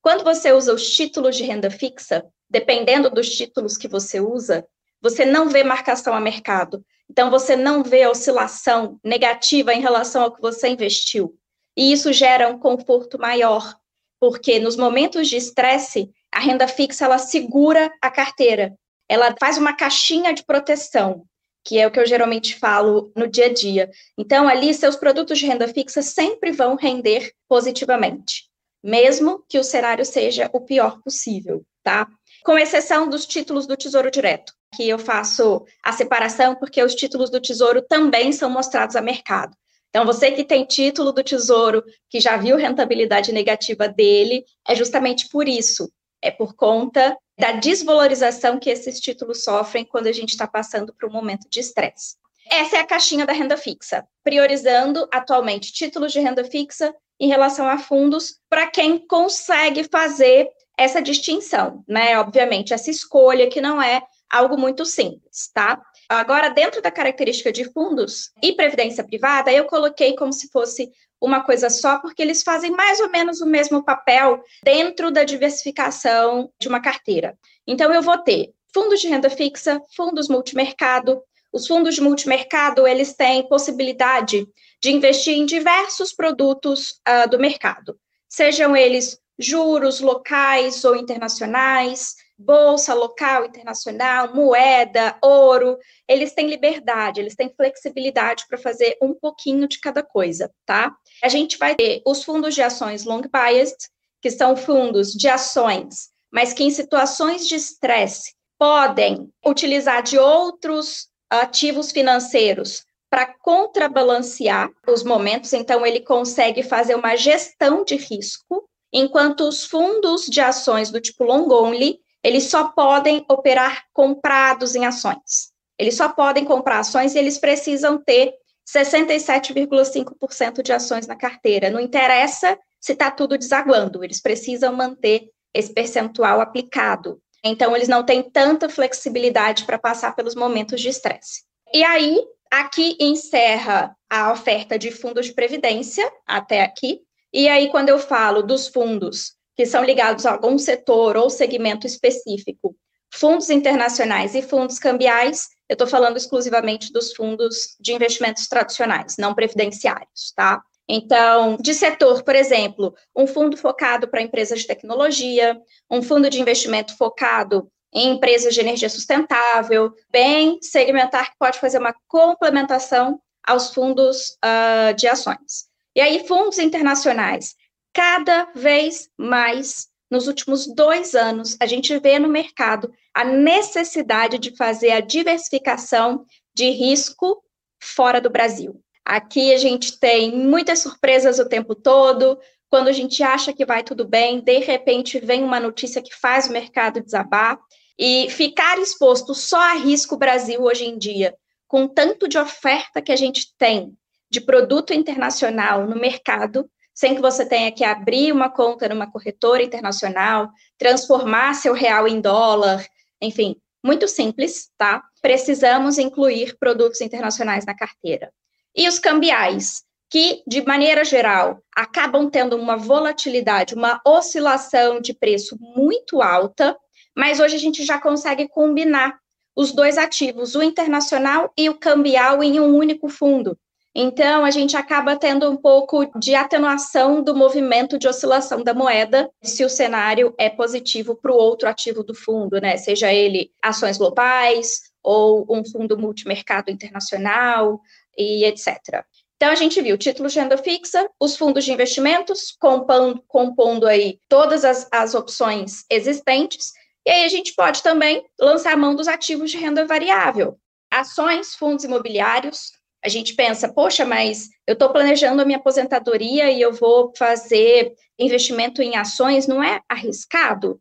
Quando 0.02 0.24
você 0.24 0.50
usa 0.50 0.74
os 0.74 0.90
títulos 0.90 1.36
de 1.36 1.44
renda 1.44 1.70
fixa, 1.70 2.24
dependendo 2.50 3.08
dos 3.08 3.30
títulos 3.30 3.76
que 3.76 3.86
você 3.86 4.18
usa, 4.18 4.66
você 5.00 5.24
não 5.24 5.48
vê 5.48 5.62
marcação 5.62 6.12
a 6.12 6.20
mercado. 6.20 6.84
Então, 7.08 7.30
você 7.30 7.54
não 7.54 7.84
vê 7.84 8.04
oscilação 8.08 8.98
negativa 9.04 9.72
em 9.72 9.80
relação 9.80 10.22
ao 10.24 10.34
que 10.34 10.42
você 10.42 10.66
investiu. 10.66 11.38
E 11.76 11.92
isso 11.92 12.12
gera 12.12 12.48
um 12.48 12.58
conforto 12.58 13.16
maior, 13.16 13.76
porque 14.18 14.58
nos 14.58 14.76
momentos 14.76 15.28
de 15.28 15.36
estresse, 15.36 16.10
a 16.32 16.40
renda 16.40 16.68
fixa 16.68 17.04
ela 17.04 17.18
segura 17.18 17.92
a 18.00 18.10
carteira. 18.10 18.74
Ela 19.08 19.34
faz 19.38 19.58
uma 19.58 19.72
caixinha 19.72 20.32
de 20.32 20.44
proteção, 20.44 21.24
que 21.64 21.78
é 21.78 21.86
o 21.86 21.90
que 21.90 21.98
eu 21.98 22.06
geralmente 22.06 22.58
falo 22.58 23.12
no 23.16 23.26
dia 23.26 23.46
a 23.46 23.52
dia. 23.52 23.90
Então, 24.16 24.48
ali, 24.48 24.72
seus 24.72 24.96
produtos 24.96 25.38
de 25.38 25.46
renda 25.46 25.66
fixa 25.68 26.02
sempre 26.02 26.52
vão 26.52 26.76
render 26.76 27.32
positivamente 27.48 28.50
mesmo 28.82 29.44
que 29.48 29.58
o 29.58 29.64
cenário 29.64 30.04
seja 30.04 30.48
o 30.52 30.60
pior 30.60 31.00
possível, 31.02 31.64
tá? 31.82 32.06
Com 32.44 32.58
exceção 32.58 33.08
dos 33.08 33.26
títulos 33.26 33.66
do 33.66 33.76
Tesouro 33.76 34.10
Direto, 34.10 34.52
que 34.74 34.88
eu 34.88 34.98
faço 34.98 35.64
a 35.82 35.92
separação 35.92 36.54
porque 36.54 36.82
os 36.82 36.94
títulos 36.94 37.30
do 37.30 37.40
Tesouro 37.40 37.82
também 37.82 38.32
são 38.32 38.48
mostrados 38.48 38.96
a 38.96 39.02
mercado. 39.02 39.54
Então, 39.90 40.06
você 40.06 40.30
que 40.30 40.44
tem 40.44 40.64
título 40.64 41.12
do 41.12 41.22
Tesouro, 41.22 41.82
que 42.08 42.20
já 42.20 42.36
viu 42.36 42.56
rentabilidade 42.56 43.32
negativa 43.32 43.88
dele, 43.88 44.44
é 44.66 44.74
justamente 44.74 45.28
por 45.28 45.48
isso. 45.48 45.90
É 46.22 46.30
por 46.30 46.54
conta 46.54 47.16
da 47.38 47.52
desvalorização 47.52 48.58
que 48.58 48.68
esses 48.68 49.00
títulos 49.00 49.42
sofrem 49.42 49.84
quando 49.84 50.06
a 50.06 50.12
gente 50.12 50.30
está 50.30 50.46
passando 50.46 50.94
por 50.94 51.08
um 51.08 51.12
momento 51.12 51.48
de 51.48 51.60
estresse. 51.60 52.16
Essa 52.50 52.76
é 52.76 52.80
a 52.80 52.86
caixinha 52.86 53.24
da 53.24 53.32
renda 53.32 53.56
fixa, 53.56 54.06
priorizando 54.22 55.08
atualmente 55.12 55.72
títulos 55.72 56.12
de 56.12 56.20
renda 56.20 56.44
fixa 56.44 56.94
em 57.18 57.28
relação 57.28 57.68
a 57.68 57.78
fundos 57.78 58.38
para 58.48 58.66
quem 58.66 58.98
consegue 59.06 59.84
fazer 59.84 60.48
essa 60.76 61.00
distinção, 61.00 61.84
né? 61.86 62.18
Obviamente, 62.18 62.72
essa 62.72 62.90
escolha 62.90 63.48
que 63.48 63.60
não 63.60 63.80
é 63.80 64.02
algo 64.30 64.56
muito 64.56 64.84
simples, 64.84 65.50
tá? 65.52 65.80
Agora, 66.10 66.48
dentro 66.48 66.82
da 66.82 66.90
característica 66.90 67.52
de 67.52 67.64
fundos 67.72 68.32
e 68.42 68.52
previdência 68.52 69.04
privada, 69.04 69.52
eu 69.52 69.66
coloquei 69.66 70.16
como 70.16 70.32
se 70.32 70.48
fosse 70.50 70.90
uma 71.20 71.44
coisa 71.44 71.70
só, 71.70 72.00
porque 72.00 72.20
eles 72.20 72.42
fazem 72.42 72.72
mais 72.72 72.98
ou 72.98 73.08
menos 73.08 73.40
o 73.40 73.46
mesmo 73.46 73.84
papel 73.84 74.42
dentro 74.64 75.12
da 75.12 75.22
diversificação 75.22 76.50
de 76.60 76.66
uma 76.66 76.80
carteira. 76.80 77.38
Então, 77.64 77.94
eu 77.94 78.02
vou 78.02 78.18
ter 78.18 78.50
fundos 78.74 79.00
de 79.00 79.06
renda 79.06 79.30
fixa, 79.30 79.80
fundos 79.94 80.28
multimercado. 80.28 81.22
Os 81.52 81.68
fundos 81.68 81.94
de 81.94 82.00
multimercado, 82.00 82.88
eles 82.88 83.14
têm 83.14 83.48
possibilidade 83.48 84.48
de 84.82 84.90
investir 84.90 85.34
em 85.34 85.46
diversos 85.46 86.12
produtos 86.12 87.00
uh, 87.08 87.30
do 87.30 87.38
mercado, 87.38 87.96
sejam 88.28 88.76
eles 88.76 89.16
juros 89.38 90.00
locais 90.00 90.84
ou 90.84 90.96
internacionais, 90.96 92.16
bolsa 92.40 92.94
local, 92.94 93.44
internacional, 93.44 94.34
moeda, 94.34 95.16
ouro, 95.22 95.78
eles 96.08 96.32
têm 96.32 96.48
liberdade, 96.48 97.20
eles 97.20 97.36
têm 97.36 97.52
flexibilidade 97.54 98.44
para 98.48 98.56
fazer 98.56 98.96
um 99.02 99.12
pouquinho 99.12 99.68
de 99.68 99.78
cada 99.78 100.02
coisa, 100.02 100.50
tá? 100.64 100.94
A 101.22 101.28
gente 101.28 101.58
vai 101.58 101.74
ter 101.74 102.02
os 102.06 102.24
fundos 102.24 102.54
de 102.54 102.62
ações 102.62 103.04
long 103.04 103.22
biased, 103.22 103.76
que 104.22 104.30
são 104.30 104.56
fundos 104.56 105.12
de 105.12 105.28
ações, 105.28 106.08
mas 106.32 106.52
que 106.52 106.64
em 106.64 106.70
situações 106.70 107.46
de 107.46 107.56
estresse 107.56 108.32
podem 108.58 109.30
utilizar 109.44 110.02
de 110.02 110.18
outros 110.18 111.08
ativos 111.28 111.92
financeiros 111.92 112.84
para 113.10 113.26
contrabalancear 113.26 114.70
os 114.88 115.02
momentos, 115.02 115.52
então 115.52 115.84
ele 115.84 116.00
consegue 116.00 116.62
fazer 116.62 116.94
uma 116.94 117.16
gestão 117.16 117.84
de 117.84 117.96
risco, 117.96 118.68
enquanto 118.92 119.42
os 119.42 119.64
fundos 119.64 120.26
de 120.26 120.40
ações 120.40 120.90
do 120.90 121.00
tipo 121.00 121.24
long 121.24 121.50
only, 121.50 121.98
eles 122.22 122.44
só 122.44 122.68
podem 122.68 123.24
operar 123.28 123.84
comprados 123.92 124.74
em 124.74 124.86
ações. 124.86 125.50
Eles 125.78 125.96
só 125.96 126.08
podem 126.08 126.44
comprar 126.44 126.80
ações 126.80 127.14
e 127.14 127.18
eles 127.18 127.38
precisam 127.38 127.96
ter 128.02 128.34
67,5% 128.68 130.62
de 130.62 130.72
ações 130.72 131.06
na 131.06 131.16
carteira. 131.16 131.70
Não 131.70 131.80
interessa 131.80 132.58
se 132.80 132.92
está 132.92 133.10
tudo 133.10 133.36
desaguando, 133.36 134.04
eles 134.04 134.20
precisam 134.20 134.74
manter 134.74 135.28
esse 135.52 135.72
percentual 135.72 136.40
aplicado. 136.40 137.20
Então, 137.42 137.74
eles 137.74 137.88
não 137.88 138.04
têm 138.04 138.22
tanta 138.22 138.68
flexibilidade 138.68 139.64
para 139.64 139.78
passar 139.78 140.14
pelos 140.14 140.34
momentos 140.34 140.80
de 140.80 140.88
estresse. 140.90 141.42
E 141.72 141.82
aí, 141.82 142.22
aqui 142.50 142.96
encerra 143.00 143.96
a 144.08 144.32
oferta 144.32 144.78
de 144.78 144.90
fundos 144.90 145.26
de 145.26 145.32
previdência, 145.32 146.10
até 146.26 146.62
aqui. 146.62 147.00
E 147.32 147.48
aí, 147.48 147.70
quando 147.70 147.88
eu 147.88 147.98
falo 147.98 148.42
dos 148.42 148.68
fundos 148.68 149.34
que 149.56 149.66
são 149.66 149.84
ligados 149.84 150.26
a 150.26 150.32
algum 150.32 150.58
setor 150.58 151.16
ou 151.16 151.28
segmento 151.30 151.86
específico, 151.86 152.76
fundos 153.12 153.50
internacionais 153.50 154.34
e 154.34 154.42
fundos 154.42 154.78
cambiais, 154.78 155.48
eu 155.68 155.74
estou 155.74 155.86
falando 155.86 156.16
exclusivamente 156.16 156.92
dos 156.92 157.12
fundos 157.12 157.76
de 157.78 157.92
investimentos 157.92 158.46
tradicionais, 158.46 159.16
não 159.18 159.34
previdenciários, 159.34 160.32
tá? 160.34 160.62
Então, 160.88 161.56
de 161.60 161.72
setor, 161.72 162.24
por 162.24 162.34
exemplo, 162.34 162.94
um 163.14 163.26
fundo 163.26 163.56
focado 163.56 164.08
para 164.08 164.22
empresas 164.22 164.60
de 164.60 164.66
tecnologia, 164.66 165.56
um 165.88 166.02
fundo 166.02 166.28
de 166.28 166.40
investimento 166.40 166.96
focado 166.96 167.70
em 167.92 168.10
empresas 168.10 168.54
de 168.54 168.60
energia 168.60 168.88
sustentável, 168.88 169.92
bem 170.10 170.58
segmentar 170.60 171.30
que 171.30 171.38
pode 171.38 171.60
fazer 171.60 171.78
uma 171.78 171.94
complementação 172.08 173.20
aos 173.46 173.72
fundos 173.72 174.36
uh, 174.44 174.94
de 174.94 175.06
ações. 175.06 175.68
E 175.94 176.00
aí, 176.00 176.26
fundos 176.26 176.58
internacionais, 176.58 177.54
cada 177.92 178.44
vez 178.54 179.08
mais 179.18 179.88
nos 180.10 180.26
últimos 180.26 180.66
dois 180.66 181.14
anos, 181.14 181.56
a 181.60 181.66
gente 181.66 181.96
vê 181.98 182.18
no 182.18 182.28
mercado 182.28 182.92
a 183.14 183.24
necessidade 183.24 184.38
de 184.38 184.56
fazer 184.56 184.90
a 184.90 185.00
diversificação 185.00 186.24
de 186.52 186.68
risco 186.70 187.42
fora 187.80 188.20
do 188.20 188.28
Brasil. 188.28 188.82
Aqui 189.04 189.54
a 189.54 189.58
gente 189.58 189.98
tem 189.98 190.36
muitas 190.36 190.80
surpresas 190.80 191.38
o 191.38 191.48
tempo 191.48 191.74
todo. 191.74 192.38
Quando 192.68 192.88
a 192.88 192.92
gente 192.92 193.22
acha 193.22 193.52
que 193.52 193.64
vai 193.64 193.82
tudo 193.82 194.06
bem, 194.06 194.40
de 194.40 194.58
repente 194.58 195.18
vem 195.18 195.42
uma 195.44 195.60
notícia 195.60 196.02
que 196.02 196.14
faz 196.14 196.48
o 196.48 196.52
mercado 196.52 197.02
desabar. 197.02 197.58
E 197.98 198.28
ficar 198.30 198.78
exposto 198.78 199.34
só 199.34 199.60
a 199.60 199.74
risco 199.74 200.16
Brasil 200.16 200.62
hoje 200.62 200.86
em 200.86 200.96
dia, 200.96 201.34
com 201.68 201.86
tanto 201.86 202.26
de 202.26 202.38
oferta 202.38 203.02
que 203.02 203.12
a 203.12 203.16
gente 203.16 203.54
tem 203.58 203.94
de 204.30 204.40
produto 204.40 204.94
internacional 204.94 205.86
no 205.86 205.96
mercado, 205.96 206.70
sem 207.00 207.14
que 207.14 207.22
você 207.22 207.46
tenha 207.46 207.72
que 207.72 207.82
abrir 207.82 208.30
uma 208.30 208.50
conta 208.50 208.86
numa 208.86 209.10
corretora 209.10 209.62
internacional, 209.62 210.50
transformar 210.76 211.54
seu 211.54 211.72
real 211.72 212.06
em 212.06 212.20
dólar, 212.20 212.86
enfim, 213.22 213.56
muito 213.82 214.06
simples, 214.06 214.68
tá? 214.76 215.02
Precisamos 215.22 215.96
incluir 215.96 216.58
produtos 216.58 217.00
internacionais 217.00 217.64
na 217.64 217.74
carteira. 217.74 218.30
E 218.76 218.86
os 218.86 218.98
cambiais, 218.98 219.82
que, 220.10 220.42
de 220.46 220.60
maneira 220.60 221.02
geral, 221.02 221.62
acabam 221.74 222.28
tendo 222.28 222.54
uma 222.54 222.76
volatilidade, 222.76 223.74
uma 223.74 223.98
oscilação 224.06 225.00
de 225.00 225.14
preço 225.14 225.56
muito 225.58 226.20
alta, 226.20 226.76
mas 227.16 227.40
hoje 227.40 227.56
a 227.56 227.60
gente 227.60 227.82
já 227.82 227.98
consegue 227.98 228.46
combinar 228.46 229.18
os 229.56 229.72
dois 229.72 229.96
ativos, 229.96 230.54
o 230.54 230.62
internacional 230.62 231.50
e 231.56 231.66
o 231.70 231.78
cambial, 231.78 232.42
em 232.42 232.60
um 232.60 232.76
único 232.76 233.08
fundo. 233.08 233.56
Então, 233.94 234.44
a 234.44 234.50
gente 234.52 234.76
acaba 234.76 235.16
tendo 235.16 235.50
um 235.50 235.56
pouco 235.56 236.06
de 236.18 236.34
atenuação 236.34 237.22
do 237.22 237.34
movimento 237.34 237.98
de 237.98 238.06
oscilação 238.06 238.62
da 238.62 238.72
moeda, 238.72 239.28
se 239.42 239.64
o 239.64 239.68
cenário 239.68 240.32
é 240.38 240.48
positivo 240.48 241.16
para 241.16 241.32
o 241.32 241.36
outro 241.36 241.68
ativo 241.68 242.04
do 242.04 242.14
fundo, 242.14 242.60
né? 242.60 242.76
Seja 242.76 243.12
ele 243.12 243.50
ações 243.60 243.98
globais 243.98 244.80
ou 245.02 245.44
um 245.50 245.64
fundo 245.64 245.98
multimercado 245.98 246.70
internacional 246.70 247.80
e 248.16 248.44
etc. 248.44 249.04
Então, 249.34 249.50
a 249.50 249.56
gente 249.56 249.80
viu 249.80 249.98
títulos 249.98 250.34
de 250.34 250.38
renda 250.38 250.56
fixa, 250.56 251.08
os 251.18 251.36
fundos 251.36 251.64
de 251.64 251.72
investimentos, 251.72 252.54
compondo, 252.60 253.24
compondo 253.26 253.86
aí 253.86 254.20
todas 254.28 254.64
as, 254.64 254.86
as 254.92 255.14
opções 255.14 255.84
existentes, 255.90 256.72
e 257.06 257.10
aí 257.10 257.24
a 257.24 257.28
gente 257.28 257.54
pode 257.54 257.82
também 257.82 258.22
lançar 258.38 258.74
a 258.74 258.76
mão 258.76 258.94
dos 258.94 259.08
ativos 259.08 259.50
de 259.50 259.56
renda 259.56 259.86
variável, 259.86 260.58
ações, 260.92 261.54
fundos 261.54 261.84
imobiliários, 261.84 262.72
a 263.04 263.08
gente 263.08 263.34
pensa, 263.34 263.72
poxa, 263.72 264.04
mas 264.04 264.48
eu 264.66 264.74
estou 264.74 264.90
planejando 264.90 265.40
a 265.40 265.44
minha 265.44 265.58
aposentadoria 265.58 266.50
e 266.50 266.60
eu 266.60 266.72
vou 266.72 267.12
fazer 267.16 267.94
investimento 268.18 268.82
em 268.82 268.96
ações, 268.96 269.46
não 269.46 269.62
é 269.62 269.80
arriscado? 269.88 270.80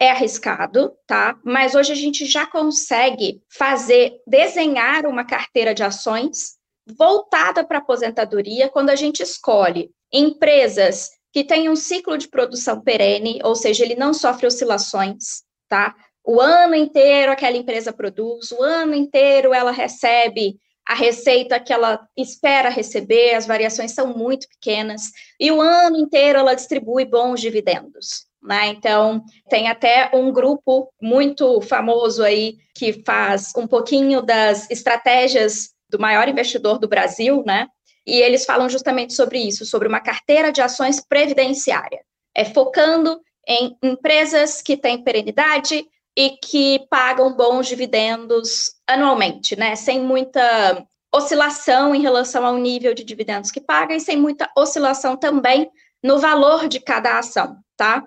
É 0.00 0.10
arriscado, 0.10 0.92
tá? 1.06 1.38
Mas 1.44 1.74
hoje 1.74 1.92
a 1.92 1.96
gente 1.96 2.26
já 2.26 2.46
consegue 2.46 3.40
fazer, 3.48 4.14
desenhar 4.26 5.06
uma 5.06 5.24
carteira 5.24 5.74
de 5.74 5.82
ações 5.82 6.58
voltada 6.96 7.64
para 7.64 7.78
a 7.78 7.80
aposentadoria 7.82 8.68
quando 8.68 8.90
a 8.90 8.96
gente 8.96 9.22
escolhe 9.22 9.90
empresas 10.12 11.10
que 11.32 11.44
têm 11.44 11.68
um 11.68 11.76
ciclo 11.76 12.18
de 12.18 12.28
produção 12.28 12.80
perene, 12.80 13.40
ou 13.44 13.54
seja, 13.54 13.84
ele 13.84 13.94
não 13.94 14.12
sofre 14.12 14.46
oscilações, 14.46 15.44
tá? 15.68 15.94
O 16.24 16.40
ano 16.40 16.74
inteiro 16.74 17.30
aquela 17.30 17.56
empresa 17.56 17.92
produz, 17.92 18.50
o 18.50 18.62
ano 18.62 18.94
inteiro 18.94 19.54
ela 19.54 19.70
recebe 19.70 20.58
a 20.90 20.94
receita 20.94 21.60
que 21.60 21.72
ela 21.72 22.04
espera 22.16 22.68
receber, 22.68 23.36
as 23.36 23.46
variações 23.46 23.92
são 23.92 24.08
muito 24.08 24.48
pequenas, 24.48 25.02
e 25.38 25.48
o 25.52 25.60
ano 25.60 25.96
inteiro 25.96 26.40
ela 26.40 26.52
distribui 26.52 27.04
bons 27.04 27.40
dividendos. 27.40 28.26
Né? 28.42 28.70
Então, 28.70 29.22
tem 29.48 29.68
até 29.68 30.10
um 30.12 30.32
grupo 30.32 30.92
muito 31.00 31.60
famoso 31.60 32.24
aí 32.24 32.56
que 32.74 33.04
faz 33.06 33.52
um 33.56 33.68
pouquinho 33.68 34.20
das 34.20 34.68
estratégias 34.68 35.70
do 35.88 35.96
maior 35.96 36.28
investidor 36.28 36.76
do 36.76 36.88
Brasil, 36.88 37.44
né? 37.46 37.68
E 38.04 38.16
eles 38.20 38.44
falam 38.44 38.68
justamente 38.68 39.12
sobre 39.12 39.38
isso, 39.38 39.64
sobre 39.64 39.86
uma 39.86 40.00
carteira 40.00 40.50
de 40.50 40.60
ações 40.60 41.00
previdenciária, 41.00 42.00
é 42.34 42.44
focando 42.44 43.20
em 43.46 43.76
empresas 43.80 44.60
que 44.60 44.76
têm 44.76 45.04
perenidade, 45.04 45.86
e 46.20 46.36
que 46.36 46.86
pagam 46.90 47.32
bons 47.32 47.66
dividendos 47.66 48.72
anualmente, 48.86 49.56
né? 49.56 49.74
Sem 49.74 50.02
muita 50.02 50.86
oscilação 51.10 51.94
em 51.94 52.02
relação 52.02 52.44
ao 52.44 52.58
nível 52.58 52.92
de 52.92 53.02
dividendos 53.02 53.50
que 53.50 53.58
paga 53.58 53.94
e 53.94 54.00
sem 54.00 54.18
muita 54.18 54.46
oscilação 54.54 55.16
também 55.16 55.70
no 56.02 56.18
valor 56.18 56.68
de 56.68 56.78
cada 56.78 57.18
ação, 57.18 57.56
tá? 57.74 58.06